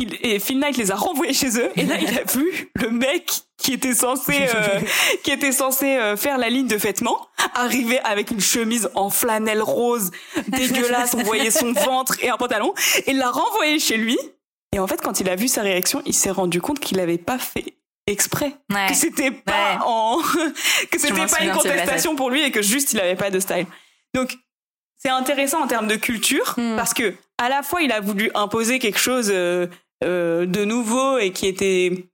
Il, 0.02 0.16
et 0.20 0.38
Phil 0.38 0.58
Knight 0.58 0.76
les 0.76 0.90
a 0.90 0.94
renvoyés 0.96 1.32
chez 1.34 1.58
eux. 1.58 1.70
Et 1.76 1.84
là, 1.84 1.96
il 2.00 2.18
a 2.18 2.22
vu 2.32 2.70
le 2.74 2.90
mec 2.90 3.30
qui 3.56 3.72
était 3.72 3.94
censé, 3.94 4.48
euh, 4.54 4.80
qui 5.22 5.30
était 5.30 5.52
censé 5.52 5.96
euh, 5.96 6.16
faire 6.16 6.38
la 6.38 6.48
ligne 6.50 6.66
de 6.66 6.76
vêtements 6.76 7.28
arriver 7.54 7.98
avec 8.00 8.30
une 8.30 8.40
chemise 8.40 8.90
en 8.94 9.10
flanelle 9.10 9.62
rose 9.62 10.10
dégueulasse. 10.48 11.14
On 11.14 11.22
voyait 11.22 11.50
son 11.50 11.72
ventre 11.86 12.16
et 12.22 12.28
un 12.28 12.36
pantalon. 12.36 12.74
Et 13.06 13.12
il 13.12 13.18
l'a 13.18 13.30
renvoyé 13.30 13.78
chez 13.78 13.96
lui. 13.96 14.18
Et 14.74 14.78
en 14.78 14.86
fait, 14.86 15.00
quand 15.02 15.20
il 15.20 15.28
a 15.28 15.36
vu 15.36 15.48
sa 15.48 15.62
réaction, 15.62 16.02
il 16.06 16.14
s'est 16.14 16.30
rendu 16.30 16.60
compte 16.60 16.80
qu'il 16.80 16.96
n'avait 16.96 17.18
pas 17.18 17.38
fait 17.38 17.74
exprès. 18.06 18.54
Ouais. 18.72 18.86
Que 18.88 18.94
c'était 18.94 19.30
pas 19.30 19.52
Ouais. 19.52 19.78
en, 19.86 20.18
que 20.90 20.98
c'était 20.98 21.26
pas 21.26 21.42
une 21.44 21.52
contestation 21.52 22.16
pour 22.16 22.30
lui 22.30 22.42
et 22.42 22.50
que 22.50 22.62
juste 22.62 22.92
il 22.92 23.00
avait 23.00 23.14
pas 23.16 23.30
de 23.30 23.38
style. 23.38 23.66
Donc, 24.14 24.36
c'est 24.98 25.08
intéressant 25.10 25.62
en 25.62 25.66
termes 25.66 25.88
de 25.88 25.96
culture 25.96 26.54
Hmm. 26.56 26.76
parce 26.76 26.94
que 26.94 27.14
à 27.38 27.48
la 27.48 27.62
fois 27.62 27.82
il 27.82 27.90
a 27.92 28.00
voulu 28.00 28.30
imposer 28.34 28.78
quelque 28.78 28.98
chose 28.98 29.30
euh, 29.32 29.66
euh, 30.02 30.46
de 30.46 30.64
nouveau 30.64 31.18
et 31.18 31.32
qui 31.32 31.46
était 31.46 32.08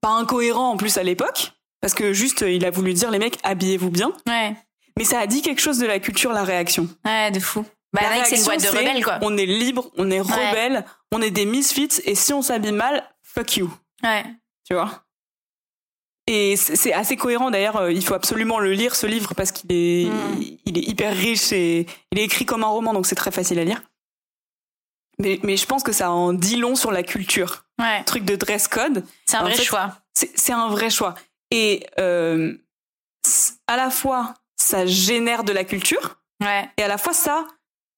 pas 0.00 0.10
incohérent 0.10 0.70
en 0.70 0.76
plus 0.76 0.96
à 0.98 1.02
l'époque 1.02 1.52
parce 1.80 1.94
que 1.94 2.12
juste 2.12 2.40
il 2.46 2.64
a 2.64 2.70
voulu 2.70 2.94
dire 2.94 3.10
les 3.10 3.18
mecs 3.18 3.38
habillez-vous 3.42 3.90
bien 3.90 4.12
Ouais. 4.26 4.54
mais 4.96 5.04
ça 5.04 5.20
a 5.20 5.26
dit 5.26 5.42
quelque 5.42 5.60
chose 5.60 5.78
de 5.78 5.86
la 5.86 5.98
culture 5.98 6.32
la 6.32 6.44
réaction 6.44 6.88
Ouais, 7.04 7.30
de 7.30 7.40
fou. 7.40 7.64
Bah, 7.92 8.02
la 8.02 8.16
Nike, 8.16 8.26
c'est 8.26 8.36
une 8.36 8.44
boîte 8.44 8.62
de 8.62 8.68
réaction, 8.68 8.88
rebelles, 8.90 9.04
quoi. 9.04 9.18
on 9.22 9.36
est 9.36 9.46
libre 9.46 9.90
on 9.96 10.10
est 10.10 10.20
rebelle 10.20 10.84
on 11.12 11.20
est 11.22 11.30
des 11.30 11.46
misfits 11.46 11.88
et 12.04 12.14
si 12.14 12.32
on 12.32 12.42
s'habille 12.42 12.72
mal 12.72 13.04
fuck 13.22 13.56
you 13.56 13.70
Ouais. 14.02 14.24
tu 14.66 14.74
vois? 14.74 15.04
Et 16.26 16.56
c'est 16.56 16.76
c'est 16.76 16.92
assez 16.92 17.16
cohérent 17.16 17.50
d'ailleurs. 17.50 17.76
euh, 17.76 17.90
Il 17.92 18.04
faut 18.04 18.12
absolument 18.14 18.58
le 18.58 18.72
lire 18.72 18.94
ce 18.94 19.06
livre 19.06 19.34
parce 19.34 19.50
qu'il 19.50 19.72
est, 19.72 20.06
Mm. 20.10 20.42
il 20.66 20.78
est 20.78 20.82
hyper 20.82 21.16
riche 21.16 21.52
et 21.52 21.86
il 22.12 22.18
est 22.18 22.24
écrit 22.24 22.44
comme 22.44 22.62
un 22.64 22.68
roman, 22.68 22.92
donc 22.92 23.06
c'est 23.06 23.14
très 23.14 23.30
facile 23.30 23.58
à 23.58 23.64
lire. 23.64 23.82
Mais, 25.20 25.40
mais 25.42 25.56
je 25.56 25.66
pense 25.66 25.82
que 25.82 25.92
ça 25.92 26.10
en 26.10 26.32
dit 26.32 26.56
long 26.56 26.74
sur 26.76 26.92
la 26.92 27.02
culture. 27.02 27.64
Ouais. 27.80 28.02
Truc 28.04 28.24
de 28.24 28.36
dress 28.36 28.68
code, 28.68 29.04
C'est 29.26 29.36
un 29.36 29.40
En 29.40 29.44
vrai 29.44 29.54
fait, 29.54 29.64
choix. 29.64 29.96
c'est 30.14 30.52
un 30.52 30.68
vrai 30.68 30.90
choix. 30.90 31.14
Et 31.50 31.86
euh, 31.98 32.54
à 33.66 33.76
la 33.76 33.90
fois, 33.90 34.34
ça 34.56 34.86
génère 34.86 35.44
de 35.44 35.52
la 35.52 35.64
culture 35.64 36.16
Ouais. 36.42 36.68
et 36.76 36.82
à 36.84 36.88
la 36.88 36.98
fois, 36.98 37.12
ça 37.12 37.46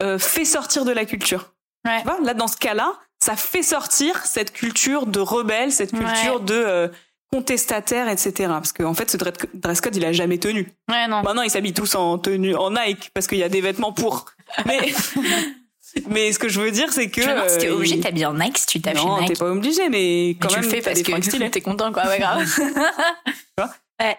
euh, 0.02 0.18
fait 0.18 0.44
sortir 0.46 0.84
de 0.86 0.92
la 0.92 1.04
culture. 1.04 1.52
Ouais. 1.86 1.98
Tu 1.98 2.04
vois, 2.04 2.20
là, 2.22 2.32
dans 2.34 2.48
ce 2.48 2.56
cas-là, 2.56 2.94
ça 3.22 3.36
fait 3.36 3.62
sortir 3.62 4.24
cette 4.24 4.52
culture 4.52 5.06
de 5.06 5.20
rebelle, 5.20 5.72
cette 5.72 5.90
culture 5.90 6.36
Ouais. 6.36 6.44
de 6.46 6.54
euh, 6.54 6.88
contestataire, 7.32 8.08
etc. 8.08 8.32
Parce 8.48 8.72
qu'en 8.72 8.94
fait, 8.94 9.10
ce 9.10 9.16
dre- 9.18 9.34
dress 9.54 9.80
code, 9.82 9.94
il 9.96 10.04
a 10.06 10.12
jamais 10.12 10.38
tenu. 10.38 10.72
Ouais, 10.90 11.06
non. 11.06 11.22
Maintenant, 11.22 11.42
ils 11.42 11.50
s'habillent 11.50 11.74
tous 11.74 11.94
en 11.94 12.18
tenue, 12.18 12.54
en 12.56 12.70
Nike, 12.70 13.10
parce 13.14 13.26
qu'il 13.26 13.38
y 13.38 13.42
a 13.44 13.48
des 13.50 13.60
vêtements 13.60 13.92
pour. 13.92 14.24
Mais, 14.64 14.92
mais 16.08 16.32
ce 16.32 16.38
que 16.38 16.48
je 16.48 16.60
veux 16.60 16.70
dire, 16.70 16.92
c'est 16.92 17.10
que. 17.10 17.20
Me 17.20 17.26
demande 17.26 17.48
si 17.48 17.58
t'es 17.58 17.68
euh, 17.68 17.74
obligé 17.74 17.94
de 17.94 17.98
il- 17.98 18.02
t'habiller 18.02 18.26
en 18.26 18.34
Nike 18.34 18.58
si 18.58 18.66
tu 18.66 18.80
tapes 18.80 18.96
chez 18.98 19.04
Non, 19.04 19.16
t'es 19.18 19.24
Nike. 19.30 19.38
pas 19.38 19.50
obligé, 19.50 19.88
mais 19.88 20.36
quand 20.40 20.48
Mais 20.50 20.54
même, 20.56 20.60
tu 20.60 20.76
le 20.76 20.76
fais 20.76 20.82
parce 20.82 21.02
que 21.02 21.48
t'es 21.50 21.60
content, 21.60 21.92
quoi. 21.92 22.06
Ouais, 22.06 22.18
grave. 22.18 22.46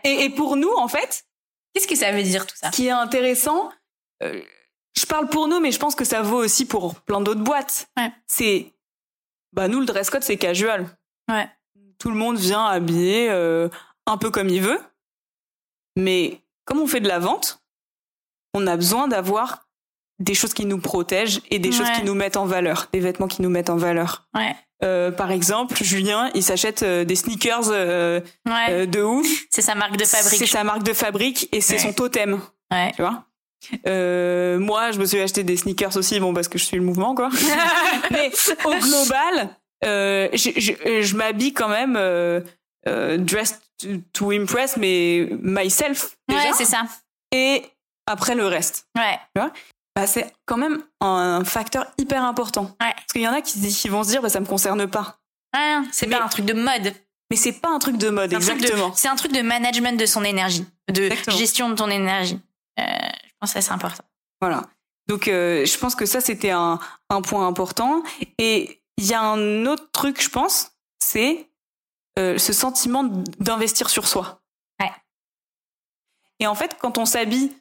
Et, 0.04 0.26
et 0.26 0.30
pour 0.30 0.58
nous, 0.58 0.72
en 0.78 0.88
fait, 0.88 1.26
Qu'est-ce 1.74 1.88
que 1.88 1.96
ça 1.96 2.12
veut 2.12 2.22
dire, 2.22 2.46
tout 2.46 2.56
ça 2.56 2.70
ce 2.70 2.76
qui 2.76 2.88
est 2.88 2.92
intéressant, 2.92 3.72
euh, 4.22 4.42
je 4.96 5.06
parle 5.06 5.30
pour 5.30 5.48
nous, 5.48 5.60
mais 5.62 5.72
je 5.72 5.80
pense 5.80 5.96
que 5.96 6.04
ça 6.04 6.22
vaut 6.22 6.38
aussi 6.44 6.66
pour 6.66 6.96
plein 6.96 7.22
d'autres 7.22 7.40
boîtes. 7.42 7.88
Ouais. 7.98 8.12
C'est, 8.28 8.74
bah 9.54 9.70
nous 9.70 9.80
le 9.80 9.86
dress 9.86 10.10
code 10.10 10.22
c'est 10.22 10.36
casual. 10.38 10.86
Ouais. 11.32 11.50
Tout 11.98 12.10
le 12.10 12.18
monde 12.18 12.38
vient 12.38 12.66
habillé 12.66 13.30
euh, 13.32 13.70
un 14.06 14.18
peu 14.18 14.30
comme 14.32 14.50
il 14.50 14.62
veut, 14.62 14.80
mais 15.96 16.42
comme 16.66 16.80
on 16.80 16.88
fait 16.88 17.00
de 17.00 17.08
la 17.08 17.20
vente, 17.20 17.64
on 18.54 18.68
a 18.68 18.76
besoin 18.76 19.08
d'avoir 19.08 19.66
des 20.22 20.34
choses 20.34 20.54
qui 20.54 20.66
nous 20.66 20.78
protègent 20.80 21.42
et 21.50 21.60
des 21.60 21.72
choses 21.72 21.90
qui 21.92 22.04
nous 22.04 22.14
mettent 22.14 22.38
en 22.38 22.46
valeur, 22.46 22.88
des 22.94 23.00
vêtements 23.00 23.28
qui 23.28 23.42
nous 23.42 23.50
mettent 23.50 23.70
en 23.70 23.76
valeur. 23.78 24.28
Ouais. 24.36 24.56
Euh, 24.84 25.12
par 25.12 25.32
exemple, 25.32 25.76
Julien, 25.84 26.32
il 26.34 26.42
s'achète 26.44 26.82
euh, 26.84 27.04
des 27.04 27.16
sneakers 27.16 27.70
euh, 27.70 28.20
Ouais. 28.48 28.88
de 28.88 29.02
ouf. 29.04 29.28
c'est 29.52 29.62
sa 29.62 29.76
marque 29.76 29.98
de 29.98 30.04
C'est 30.06 30.18
fabrique. 30.18 30.48
sa 30.48 30.64
marque 30.64 30.84
de 30.84 30.94
fabrique 30.94 31.50
et 31.52 31.62
c'est 31.62 31.78
son 31.78 31.94
totem 31.94 32.40
tu 32.96 33.02
vois? 33.02 33.26
Moi, 33.86 34.92
je 34.92 34.98
me 35.00 35.06
suis 35.06 35.20
acheté 35.20 35.44
des 35.44 35.58
sneakers 35.58 35.96
aussi, 35.98 36.20
bon 36.20 36.34
parce 36.34 36.48
que 36.48 36.58
je 36.58 36.64
suis 36.66 36.78
le 36.78 36.84
mouvement 36.84 37.14
quoi. 37.16 37.30
Mais 38.12 38.32
au 38.66 38.74
global, 38.76 39.56
je, 39.84 40.52
je, 40.58 41.02
je 41.02 41.16
m'habille 41.16 41.54
quand 41.54 41.70
même 41.70 41.94
dressed 43.20 43.62
to, 43.80 43.88
to 44.14 44.32
impress, 44.32 44.78
mais 44.78 45.28
myself 45.42 46.18
déjà. 46.28 46.42
Ouais, 46.44 46.50
c'est 46.56 46.66
ça. 46.66 46.84
et 47.32 47.64
après 48.08 48.36
le 48.36 48.46
reste. 48.48 48.88
Ouais. 48.96 49.20
Bah, 49.96 50.08
c'est 50.08 50.34
quand 50.46 50.58
même 50.58 50.84
un 51.02 51.44
facteur 51.44 51.86
hyper 51.98 52.24
important. 52.24 52.76
Ouais. 52.80 52.94
Parce 52.96 53.08
qu'il 53.12 53.22
y 53.22 53.28
en 53.28 53.34
a 53.34 53.42
qui, 53.42 53.60
qui 53.68 53.90
vont 53.90 54.04
se 54.04 54.10
dire, 54.10 54.22
bah, 54.22 54.30
ça 54.30 54.40
me 54.40 54.46
concerne 54.46 54.88
pas. 54.88 55.20
Ouais, 55.54 55.80
c'est 55.92 56.08
pas 56.08 56.24
un 56.24 56.30
truc 56.30 56.46
de 56.46 56.54
mode. 56.54 56.94
Mais 57.30 57.38
c'est 57.38 57.54
pas 57.54 57.70
un 57.70 57.80
truc 57.80 57.98
de 57.98 58.10
mode, 58.10 58.34
exactement. 58.34 58.94
C'est 58.94 59.08
un 59.08 59.16
truc 59.16 59.32
de 59.32 59.42
management 59.42 59.98
de 60.00 60.06
son 60.06 60.24
énergie, 60.24 60.66
de 60.90 61.04
Exactement. 61.04 61.38
gestion 61.38 61.70
de 61.70 61.76
ton 61.76 61.90
énergie. 61.90 62.40
Euh, 62.80 62.84
je 62.84 63.32
pense 63.40 63.54
que 63.54 63.62
c'est 63.62 63.72
important. 63.72 64.04
Voilà. 64.42 64.64
Donc, 65.08 65.28
euh, 65.28 65.66
je 65.66 65.78
pense 65.78 65.96
que 65.96 66.06
ça, 66.06 66.20
c'était 66.22 66.52
un, 66.52 66.80
un 67.10 67.22
point 67.22 67.48
important. 67.48 68.04
Et 68.38 68.82
il 68.98 69.06
y 69.06 69.14
a 69.14 69.22
un 69.22 69.66
autre 69.66 69.90
truc, 69.92 70.22
je 70.22 70.30
pense, 70.30 70.72
c'est 71.00 71.50
euh, 72.20 72.38
ce 72.38 72.54
sentiment 72.54 73.04
d'investir 73.40 73.90
sur 73.90 74.08
soi. 74.08 74.42
Ouais. 74.82 74.92
Et 76.40 76.48
en 76.48 76.56
fait, 76.56 76.78
quand 76.82 76.98
on 76.98 77.06
s'habille, 77.06 77.52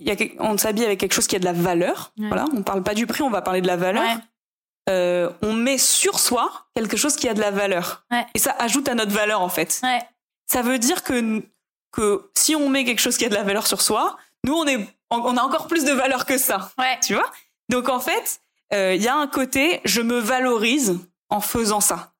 il 0.00 0.06
y 0.08 0.10
a 0.10 0.16
quel- 0.16 0.32
on 0.38 0.56
s'habille 0.58 0.84
avec 0.84 0.98
quelque 1.00 1.12
chose 1.14 1.26
qui 1.26 1.36
a 1.36 1.38
de 1.38 1.44
la 1.44 1.52
valeur. 1.52 2.12
Ouais. 2.18 2.28
Voilà, 2.28 2.46
on 2.54 2.62
parle 2.62 2.82
pas 2.82 2.94
du 2.94 3.06
prix, 3.06 3.22
on 3.22 3.30
va 3.30 3.42
parler 3.42 3.60
de 3.60 3.66
la 3.66 3.76
valeur. 3.76 4.02
Ouais. 4.02 4.16
Euh, 4.88 5.30
on 5.42 5.52
met 5.52 5.78
sur 5.78 6.18
soi 6.18 6.50
quelque 6.74 6.96
chose 6.96 7.16
qui 7.16 7.28
a 7.28 7.34
de 7.34 7.40
la 7.40 7.50
valeur. 7.50 8.04
Ouais. 8.10 8.26
Et 8.34 8.38
ça 8.38 8.54
ajoute 8.58 8.88
à 8.88 8.94
notre 8.94 9.12
valeur, 9.12 9.40
en 9.40 9.48
fait. 9.48 9.80
Ça 10.50 10.62
veut 10.62 10.78
dire 10.78 11.02
que, 11.04 11.42
que 11.92 12.30
si 12.36 12.56
on 12.56 12.68
met 12.68 12.84
quelque 12.84 13.00
chose 13.00 13.16
qui 13.16 13.24
a 13.24 13.28
de 13.28 13.34
la 13.34 13.42
valeur 13.44 13.66
sur 13.66 13.82
soi, 13.82 14.16
nous, 14.44 14.54
on, 14.54 14.66
est, 14.66 14.88
on 15.10 15.36
a 15.36 15.42
encore 15.42 15.68
plus 15.68 15.84
de 15.84 15.92
valeur 15.92 16.24
que 16.26 16.38
ça. 16.38 16.72
Tu 17.02 17.14
vois? 17.14 17.30
Donc 17.68 17.88
en 17.88 18.00
fait, 18.00 18.40
euh, 18.72 18.94
il 18.96 19.02
y 19.02 19.06
a 19.08 19.14
un 19.14 19.26
côté, 19.28 19.80
je 19.84 20.00
me 20.00 20.18
valorise 20.18 20.98
en 21.28 21.40
faisant 21.40 21.80
ça. 21.80 22.12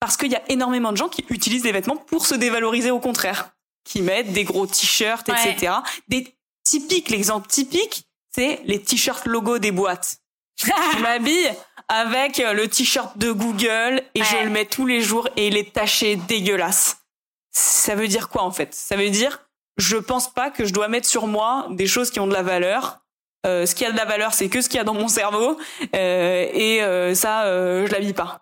Parce 0.00 0.16
qu'il 0.16 0.30
y 0.30 0.36
a 0.36 0.42
énormément 0.48 0.92
de 0.92 0.96
gens 0.96 1.08
qui 1.08 1.24
utilisent 1.28 1.62
des 1.64 1.72
vêtements 1.72 1.96
pour 1.96 2.24
se 2.26 2.34
dévaloriser 2.36 2.90
au 2.90 3.00
contraire. 3.00 3.50
Qui 3.84 4.00
mettent 4.02 4.32
des 4.32 4.44
gros 4.44 4.66
t-shirts, 4.66 5.28
etc. 5.28 5.72
Des 6.08 6.34
typiques, 6.68 7.10
l'exemple 7.10 7.48
typique, 7.48 8.04
c'est 8.34 8.60
les 8.64 8.82
t-shirts 8.82 9.26
logo 9.26 9.58
des 9.58 9.70
boîtes. 9.70 10.18
je 10.56 10.98
m'habille 11.02 11.50
avec 11.88 12.40
euh, 12.40 12.52
le 12.52 12.68
t-shirt 12.68 13.16
de 13.16 13.32
Google 13.32 14.02
et 14.14 14.22
je 14.22 14.44
le 14.44 14.50
mets 14.50 14.66
tous 14.66 14.86
les 14.86 15.00
jours 15.00 15.28
et 15.36 15.48
il 15.48 15.56
est 15.56 15.72
taché 15.72 16.16
dégueulasse. 16.16 16.98
Ça 17.50 17.94
veut 17.94 18.08
dire 18.08 18.28
quoi 18.28 18.42
en 18.42 18.50
fait? 18.50 18.74
Ça 18.74 18.96
veut 18.96 19.10
dire 19.10 19.48
je 19.78 19.96
pense 19.96 20.32
pas 20.32 20.50
que 20.50 20.64
je 20.64 20.72
dois 20.72 20.88
mettre 20.88 21.08
sur 21.08 21.26
moi 21.26 21.66
des 21.70 21.86
choses 21.86 22.10
qui 22.10 22.20
ont 22.20 22.26
de 22.26 22.34
la 22.34 22.42
valeur. 22.42 22.98
Euh, 23.46 23.64
ce 23.64 23.74
qui 23.74 23.84
a 23.84 23.92
de 23.92 23.96
la 23.96 24.04
valeur, 24.04 24.34
c'est 24.34 24.48
que 24.48 24.60
ce 24.60 24.68
qu'il 24.68 24.78
y 24.78 24.80
a 24.80 24.84
dans 24.84 24.94
mon 24.94 25.08
cerveau 25.08 25.56
euh, 25.94 26.48
et 26.52 26.82
euh, 26.82 27.14
ça, 27.14 27.44
je 27.46 27.90
l'habille 27.92 28.12
pas. 28.12 28.40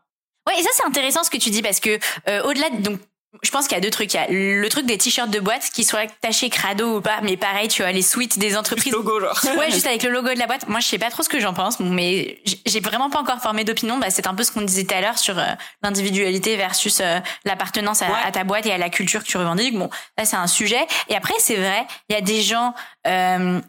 Ouais, 0.48 0.58
et 0.58 0.62
ça 0.62 0.70
c'est 0.72 0.86
intéressant 0.86 1.22
ce 1.22 1.30
que 1.30 1.36
tu 1.36 1.50
dis 1.50 1.62
parce 1.62 1.80
que 1.80 1.98
au-delà 2.46 2.70
de, 2.70 2.80
donc 2.80 3.00
je 3.42 3.50
pense 3.50 3.66
qu'il 3.68 3.76
y 3.76 3.78
a 3.78 3.82
deux 3.82 3.90
trucs. 3.90 4.14
Il 4.14 4.16
y 4.16 4.20
a 4.20 4.26
le 4.28 4.68
truc 4.68 4.86
des 4.86 4.96
t-shirts 4.96 5.30
de 5.30 5.40
boîte 5.40 5.70
qui 5.74 5.84
soient 5.84 6.06
tachés 6.20 6.48
crado 6.48 6.96
ou 6.96 7.00
pas, 7.00 7.20
mais 7.22 7.36
pareil, 7.36 7.68
tu 7.68 7.82
vois 7.82 7.92
les 7.92 8.02
suites 8.02 8.38
des 8.38 8.56
entreprises. 8.56 8.92
Logo 8.92 9.20
genre. 9.20 9.38
Ouais, 9.58 9.70
juste 9.70 9.86
avec 9.86 10.02
le 10.02 10.10
logo 10.10 10.32
de 10.32 10.38
la 10.38 10.46
boîte. 10.46 10.68
Moi, 10.68 10.80
je 10.80 10.86
sais 10.86 10.98
pas 10.98 11.10
trop 11.10 11.22
ce 11.22 11.28
que 11.28 11.38
j'en 11.40 11.52
pense, 11.52 11.78
mais 11.80 12.38
j'ai 12.66 12.80
vraiment 12.80 13.10
pas 13.10 13.20
encore 13.20 13.40
formé 13.40 13.64
d'opinion. 13.64 13.98
Bah, 13.98 14.10
c'est 14.10 14.26
un 14.26 14.34
peu 14.34 14.42
ce 14.42 14.52
qu'on 14.52 14.62
disait 14.62 14.84
tout 14.84 14.94
à 14.94 15.00
l'heure 15.00 15.18
sur 15.18 15.38
euh, 15.38 15.44
l'individualité 15.82 16.56
versus 16.56 17.00
euh, 17.00 17.20
l'appartenance 17.44 18.02
à, 18.02 18.06
Ouais. 18.06 18.12
à 18.24 18.30
ta 18.30 18.44
boîte 18.44 18.66
et 18.66 18.72
à 18.72 18.78
la 18.78 18.88
culture 18.88 19.22
que 19.22 19.28
tu 19.28 19.36
revendiques. 19.36 19.76
Bon, 19.76 19.90
ça 20.18 20.24
c'est 20.24 20.36
un 20.36 20.46
sujet. 20.46 20.86
Et 21.08 21.16
après, 21.16 21.34
c'est 21.38 21.56
vrai, 21.56 21.86
il 22.08 22.14
y 22.14 22.16
a 22.16 22.20
des 22.22 22.40
gens 22.42 22.74
euh, 23.06 23.60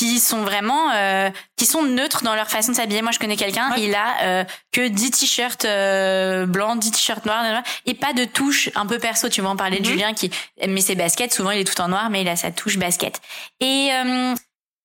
qui 0.00 0.18
sont 0.18 0.42
vraiment 0.44 0.90
euh, 0.94 1.28
qui 1.56 1.66
sont 1.66 1.82
neutres 1.82 2.22
dans 2.22 2.34
leur 2.34 2.48
façon 2.48 2.72
de 2.72 2.76
s'habiller. 2.76 3.02
Moi, 3.02 3.12
je 3.12 3.18
connais 3.18 3.36
quelqu'un, 3.36 3.70
Ouais. 3.72 3.82
il 3.82 3.94
a 3.94 4.22
euh, 4.22 4.44
que 4.72 4.88
10 4.88 5.10
t-shirts 5.10 5.66
euh, 5.66 6.46
blancs, 6.46 6.78
10 6.78 6.90
t-shirts 6.92 7.26
noirs, 7.26 7.42
noirs, 7.42 7.62
et 7.84 7.92
pas 7.92 8.14
de 8.14 8.24
touche 8.24 8.70
un 8.76 8.86
peu 8.86 8.98
perso. 8.98 9.28
Tu 9.28 9.42
vas 9.42 9.50
en 9.50 9.56
parler 9.56 9.78
de 9.78 9.84
Mhm. 9.86 9.92
Julien 9.92 10.14
qui 10.14 10.30
met 10.66 10.80
ses 10.80 10.94
baskets. 10.94 11.34
Souvent, 11.34 11.50
il 11.50 11.60
est 11.60 11.64
tout 11.70 11.78
en 11.82 11.88
noir, 11.88 12.08
mais 12.08 12.22
il 12.22 12.28
a 12.28 12.36
sa 12.36 12.50
touche 12.50 12.78
basket. 12.78 13.20
Et 13.60 13.90
euh, 13.92 14.34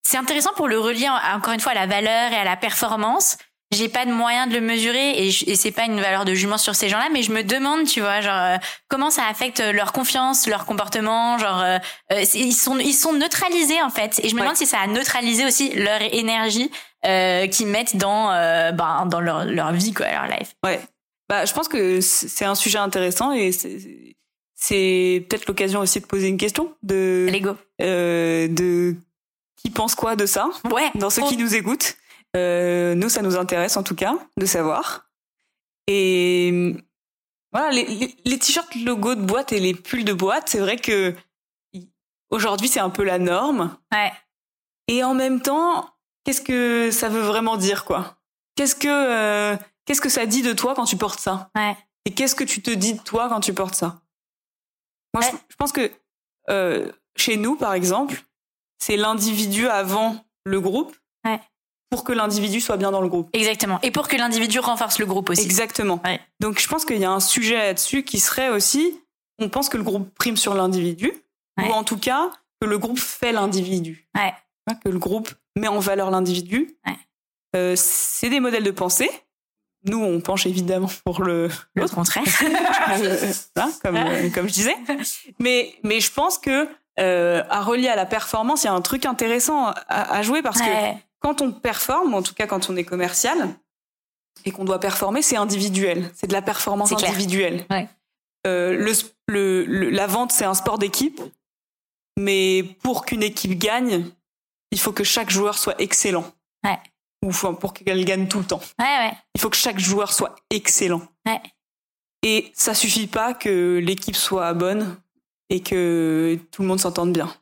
c'est 0.05 0.17
intéressant 0.17 0.51
pour 0.57 0.67
le 0.67 0.79
relier 0.79 1.07
en- 1.07 1.37
encore 1.37 1.53
une 1.53 1.61
fois 1.61 1.71
à 1.71 1.75
la 1.75 1.85
valeur 1.87 2.33
et 2.33 2.35
à 2.37 2.43
la 2.43 2.57
performance. 2.57 3.37
J'ai 3.75 3.89
pas 3.89 4.05
de 4.05 4.11
moyen 4.11 4.47
de 4.47 4.53
le 4.53 4.61
mesurer 4.61 5.11
et, 5.11 5.27
et 5.27 5.55
c'est 5.55 5.71
pas 5.71 5.85
une 5.85 5.99
valeur 5.99 6.25
de 6.25 6.33
jugement 6.33 6.57
sur 6.57 6.73
ces 6.75 6.89
gens-là, 6.89 7.09
mais 7.11 7.21
je 7.23 7.31
me 7.31 7.43
demande, 7.43 7.85
tu 7.85 7.99
vois, 8.01 8.21
genre 8.21 8.33
euh, 8.41 8.57
comment 8.87 9.11
ça 9.11 9.23
affecte 9.29 9.59
leur 9.59 9.91
confiance, 9.91 10.47
leur 10.47 10.65
comportement, 10.65 11.37
genre 11.37 11.61
euh, 11.61 11.77
euh, 12.13 12.23
ils 12.33 12.53
sont 12.53 12.77
ils 12.79 12.93
sont 12.93 13.13
neutralisés 13.13 13.81
en 13.81 13.89
fait. 13.89 14.19
Et 14.23 14.29
je 14.29 14.33
me 14.35 14.39
Ouais. 14.39 14.45
demande 14.45 14.57
si 14.57 14.65
ça 14.65 14.79
a 14.79 14.87
neutralisé 14.87 15.45
aussi 15.45 15.69
leur 15.75 16.01
énergie 16.01 16.71
euh, 17.05 17.47
qu'ils 17.47 17.67
mettent 17.67 17.97
dans 17.97 18.27
ben, 18.73 19.05
dans 19.05 19.19
leur 19.19 19.45
leur 19.45 19.71
vie 19.73 19.93
quoi, 19.93 20.07
leur 20.11 20.27
life. 20.27 20.55
Ouais. 20.63 20.79
Bah, 21.29 21.45
je 21.45 21.53
pense 21.53 21.67
que 21.67 22.01
c'est 22.01 22.45
un 22.45 22.55
sujet 22.55 22.77
intéressant 22.77 23.31
et 23.33 23.51
c'est 24.55 25.25
peut-être 25.29 25.47
l'occasion 25.47 25.79
aussi 25.81 25.99
de 25.99 26.05
poser 26.05 26.27
une 26.27 26.37
question 26.37 26.71
de 26.83 27.27
Lego. 27.31 27.55
de 27.79 28.95
qui 29.57 29.69
pense 29.71 29.95
quoi 29.95 30.15
de 30.15 30.25
ça 30.25 30.47
Ouais. 30.71 30.89
dans 30.95 31.09
ceux 31.09 31.23
qui 31.23 31.37
nous 31.37 31.55
écoutent. 31.55 31.95
Euh, 32.35 32.95
nous, 32.95 33.09
ça 33.09 33.21
nous 33.21 33.37
intéresse 33.37 33.77
en 33.77 33.83
tout 33.83 33.95
cas 33.95 34.15
de 34.37 34.45
savoir. 34.45 35.09
Et 35.87 36.75
voilà, 37.51 37.71
les, 37.71 37.85
les, 37.85 38.15
les 38.25 38.39
t-shirts 38.39 38.75
logo 38.75 39.15
de 39.15 39.21
boîte 39.21 39.53
et 39.53 39.59
les 39.59 39.73
pulls 39.73 40.03
de 40.03 40.13
boîte, 40.13 40.49
c'est 40.49 40.59
vrai 40.59 40.77
que 40.77 41.15
aujourd'hui 42.29 42.67
c'est 42.67 42.79
un 42.79 42.89
peu 42.89 43.03
la 43.03 43.19
norme. 43.19 43.77
Ouais. 43.93 44.11
Et 44.87 45.03
en 45.03 45.13
même 45.13 45.41
temps, 45.41 45.89
qu'est-ce 46.23 46.41
que 46.41 46.91
ça 46.91 47.09
veut 47.09 47.21
vraiment 47.21 47.57
dire, 47.57 47.85
quoi? 47.85 48.17
Qu'est-ce 48.55 48.75
que 48.75 48.87
euh, 48.89 49.57
qu'est-ce 49.85 50.01
que 50.01 50.09
ça 50.09 50.25
dit 50.25 50.41
de 50.41 50.53
toi 50.53 50.75
quand 50.75 50.85
tu 50.85 50.97
portes 50.97 51.19
ça? 51.19 51.49
Ouais. 51.55 51.77
Et 52.05 52.13
qu'est-ce 52.13 52.35
que 52.35 52.43
tu 52.43 52.61
te 52.61 52.71
dis 52.71 52.93
de 52.93 53.01
toi 53.01 53.29
quand 53.29 53.39
tu 53.39 53.53
portes 53.53 53.75
ça? 53.75 54.01
Moi, 55.13 55.23
je 55.49 55.55
pense 55.55 55.71
que 55.71 55.91
euh, 56.49 56.91
chez 57.15 57.37
nous, 57.37 57.55
par 57.55 57.73
exemple, 57.73 58.23
c'est 58.79 58.97
l'individu 58.97 59.67
avant 59.67 60.17
le 60.43 60.59
groupe 60.59 60.95
Ouais. 61.25 61.39
Pour 61.89 62.03
que 62.03 62.11
l'individu 62.13 62.59
soit 62.61 62.77
bien 62.77 62.91
dans 62.91 63.01
le 63.01 63.07
groupe. 63.07 63.29
Exactement. 63.33 63.79
Et 63.83 63.91
pour 63.91 64.07
que 64.07 64.15
l'individu 64.17 64.59
renforce 64.59 64.99
le 64.99 65.05
groupe 65.05 65.29
aussi. 65.29 65.43
Exactement. 65.43 66.01
Ouais. 66.03 66.19
Donc, 66.39 66.59
je 66.59 66.67
pense 66.67 66.83
qu'il 66.85 66.97
y 66.97 67.05
a 67.05 67.11
un 67.11 67.19
sujet 67.19 67.55
là-dessus 67.57 68.03
qui 68.03 68.19
serait 68.19 68.49
aussi, 68.49 68.99
on 69.39 69.49
pense 69.49 69.69
que 69.69 69.77
le 69.77 69.83
groupe 69.83 70.13
prime 70.15 70.37
sur 70.37 70.53
l'individu, 70.53 71.11
Ouais. 71.57 71.69
ou 71.69 71.71
en 71.71 71.83
tout 71.85 71.97
cas 71.97 72.31
que 72.59 72.67
le 72.67 72.77
groupe 72.77 72.99
fait 72.99 73.31
l'individu. 73.31 74.07
Ouais. 74.15 74.33
Hein, 74.67 74.75
Que 74.83 74.89
le 74.89 74.99
groupe 74.99 75.29
met 75.55 75.67
en 75.69 75.79
valeur 75.79 76.11
l'individu. 76.11 76.75
Euh, 77.55 77.75
c'est 77.77 78.29
des 78.29 78.41
modèles 78.41 78.63
de 78.63 78.71
pensée. 78.71 79.09
Nous, 79.85 80.03
on 80.03 80.19
penche 80.19 80.45
évidemment 80.47 80.89
pour 81.05 81.21
le 81.23 81.49
Le 81.75 81.87
contraire. 81.87 82.23
Hein, 83.55 83.71
comme, 83.81 83.95
euh, 83.95 84.29
comme 84.31 84.47
je 84.49 84.53
disais. 84.53 84.75
Mais, 85.39 85.75
mais 85.83 85.99
je 86.01 86.11
pense 86.11 86.37
que 86.37 86.67
euh, 86.99 87.43
à 87.49 87.61
relier 87.61 87.87
à 87.87 87.95
la 87.95 88.05
performance, 88.05 88.63
il 88.63 88.67
y 88.67 88.69
a 88.69 88.73
un 88.73 88.81
truc 88.81 89.05
intéressant 89.05 89.67
à, 89.67 89.73
à 90.15 90.21
jouer 90.23 90.41
parce 90.41 90.59
que 90.61 90.65
Ouais. 90.67 90.97
Quand 91.19 91.41
on 91.41 91.51
performe, 91.51 92.13
en 92.13 92.21
tout 92.21 92.33
cas 92.33 92.47
quand 92.47 92.69
on 92.69 92.75
est 92.75 92.83
commercial 92.83 93.55
et 94.45 94.51
qu'on 94.51 94.65
doit 94.65 94.79
performer, 94.79 95.21
c'est 95.21 95.37
individuel. 95.37 96.11
C'est 96.15 96.27
de 96.27 96.33
la 96.33 96.41
performance 96.41 96.91
individuelle. 97.09 97.65
Ouais. 97.69 97.87
Euh, 98.45 98.75
le, 98.75 98.91
sp- 98.91 99.13
le- 99.27 99.65
le- 99.65 99.89
la 99.89 100.07
vente, 100.07 100.31
c'est 100.31 100.45
un 100.45 100.53
sport 100.53 100.77
d'équipe. 100.77 101.21
Mais 102.17 102.63
pour 102.81 103.05
qu'une 103.05 103.23
équipe 103.23 103.57
gagne, 103.57 104.05
il 104.71 104.79
faut 104.79 104.91
que 104.93 105.03
chaque 105.03 105.29
joueur 105.29 105.57
soit 105.57 105.75
excellent. 105.81 106.31
Ouais. 106.63 106.79
Ou 107.23 107.31
pour 107.31 107.73
qu'elle 107.73 108.05
gagne 108.05 108.27
tout 108.27 108.39
le 108.39 108.45
temps. 108.45 108.61
Ouais. 108.79 109.11
Il 109.33 109.41
faut 109.41 109.49
que 109.49 109.55
chaque 109.57 109.79
joueur 109.79 110.13
soit 110.13 110.35
excellent. 110.51 111.01
Et 112.23 112.51
ça 112.55 112.73
suffit 112.73 113.07
pas 113.07 113.33
que 113.33 113.79
l'équipe 113.83 114.15
soit 114.15 114.53
bonne 114.53 114.97
et 115.49 115.61
que 115.61 116.39
tout 116.51 116.61
le 116.61 116.67
monde 116.67 116.79
s'entende 116.79 117.13
bien. 117.13 117.33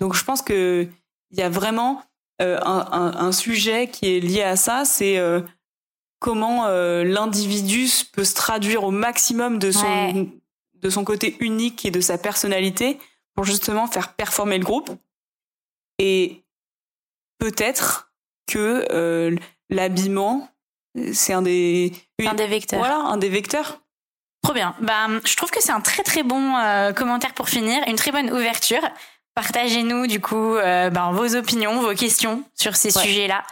Donc 0.00 0.14
je 0.14 0.24
pense 0.24 0.42
que 0.42 0.88
il 1.30 1.38
y 1.38 1.42
a 1.42 1.48
vraiment 1.48 2.02
euh, 2.40 2.58
un, 2.62 2.86
un- 2.92 3.16
un 3.26 3.32
sujet 3.32 3.88
qui 3.88 4.16
est 4.16 4.20
lié 4.20 4.42
à 4.42 4.56
ça, 4.56 4.84
c'est 4.84 5.18
euh, 5.18 5.40
comment 6.20 6.66
euh, 6.66 7.04
l'individu 7.04 7.86
peut 8.12 8.24
se 8.24 8.34
traduire 8.34 8.84
au 8.84 8.90
maximum 8.90 9.58
de 9.58 9.70
son 9.70 9.86
Ouais. 9.86 10.28
de 10.74 10.90
son 10.90 11.04
côté 11.04 11.36
unique 11.40 11.84
et 11.84 11.90
de 11.90 12.00
sa 12.00 12.16
personnalité 12.18 12.98
pour 13.34 13.44
justement 13.44 13.86
faire 13.86 14.14
performer 14.14 14.58
le 14.58 14.64
groupe. 14.64 14.90
Et 15.98 16.42
peut-être 17.38 18.12
que 18.46 18.86
euh, 18.90 19.36
l'habillement, 19.68 20.48
c'est 21.12 21.32
un 21.32 21.42
des 21.42 21.92
une- 22.18 22.28
Un 22.28 22.34
des 22.34 22.46
vecteurs. 22.46 22.78
voilà 22.78 22.96
un 22.96 23.16
des 23.16 23.28
vecteurs. 23.28 23.80
Trop 24.42 24.54
bien. 24.54 24.74
Bah, 24.80 25.06
je 25.24 25.36
trouve 25.36 25.50
que 25.50 25.62
c'est 25.62 25.72
un 25.72 25.82
très 25.82 26.02
très 26.02 26.22
bon 26.22 26.56
euh, 26.56 26.92
commentaire 26.94 27.34
pour 27.34 27.48
finir, 27.50 27.82
une 27.86 27.96
très 27.96 28.10
bonne 28.10 28.30
ouverture. 28.32 28.80
Partagez-nous 29.34 30.06
du 30.06 30.20
coup 30.20 30.56
euh, 30.56 30.90
ben, 30.90 31.12
vos 31.12 31.34
opinions, 31.36 31.80
vos 31.80 31.94
questions 31.94 32.42
sur 32.54 32.76
ces 32.76 32.96
Ouais. 32.96 33.04
sujets-là. 33.04 33.42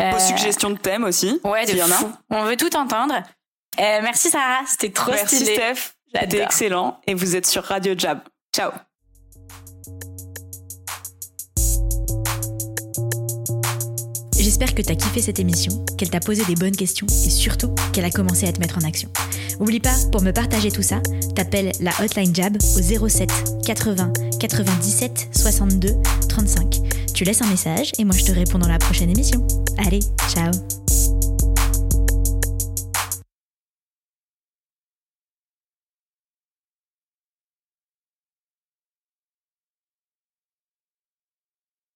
Vos 0.00 0.16
Euh, 0.16 0.18
suggestions 0.18 0.70
de 0.70 0.78
thèmes 0.78 1.04
aussi. 1.04 1.40
Ouais, 1.44 1.64
de 1.64 1.70
s'il 1.70 1.78
y 1.78 1.82
en 1.82 1.90
a. 1.90 1.94
fou. 1.94 2.12
On 2.30 2.44
veut 2.44 2.56
tout 2.56 2.74
entendre. 2.76 3.14
Euh, 3.14 3.98
merci 4.02 4.30
Sarah, 4.30 4.62
c'était 4.66 4.90
trop 4.90 5.10
Merci 5.12 5.36
stylé. 5.36 5.54
Steph, 5.54 5.92
c'était 6.14 6.42
excellent 6.42 7.00
et 7.06 7.14
vous 7.14 7.36
êtes 7.36 7.46
sur 7.46 7.62
Radio 7.64 7.94
Jab. 7.96 8.20
Ciao. 8.54 8.70
J'espère 14.38 14.74
que 14.74 14.82
t'as 14.82 14.94
kiffé 14.94 15.22
cette 15.22 15.38
émission, 15.38 15.84
qu'elle 15.96 16.10
t'a 16.10 16.20
posé 16.20 16.44
des 16.44 16.54
bonnes 16.54 16.76
questions 16.76 17.06
et 17.06 17.30
surtout 17.30 17.74
qu'elle 17.92 18.04
a 18.04 18.10
commencé 18.10 18.46
à 18.46 18.52
te 18.52 18.60
mettre 18.60 18.76
en 18.78 18.82
action. 18.86 19.10
Oublie 19.60 19.80
pas, 19.80 19.94
pour 20.10 20.22
me 20.22 20.32
partager 20.32 20.70
tout 20.70 20.82
ça, 20.82 21.00
t'appelles 21.34 21.72
la 21.80 21.92
hotline 22.02 22.34
Jab 22.34 22.56
au 22.56 23.08
07 23.08 23.30
80 23.64 24.12
97 24.40 25.28
62 25.36 25.94
35. 26.28 26.80
Tu 27.14 27.24
laisses 27.24 27.42
un 27.42 27.46
message 27.46 27.92
et 27.98 28.04
moi 28.04 28.14
je 28.16 28.24
te 28.24 28.32
réponds 28.32 28.58
dans 28.58 28.68
la 28.68 28.78
prochaine 28.78 29.10
émission. 29.10 29.46
Allez, 29.78 30.00
ciao 30.28 30.50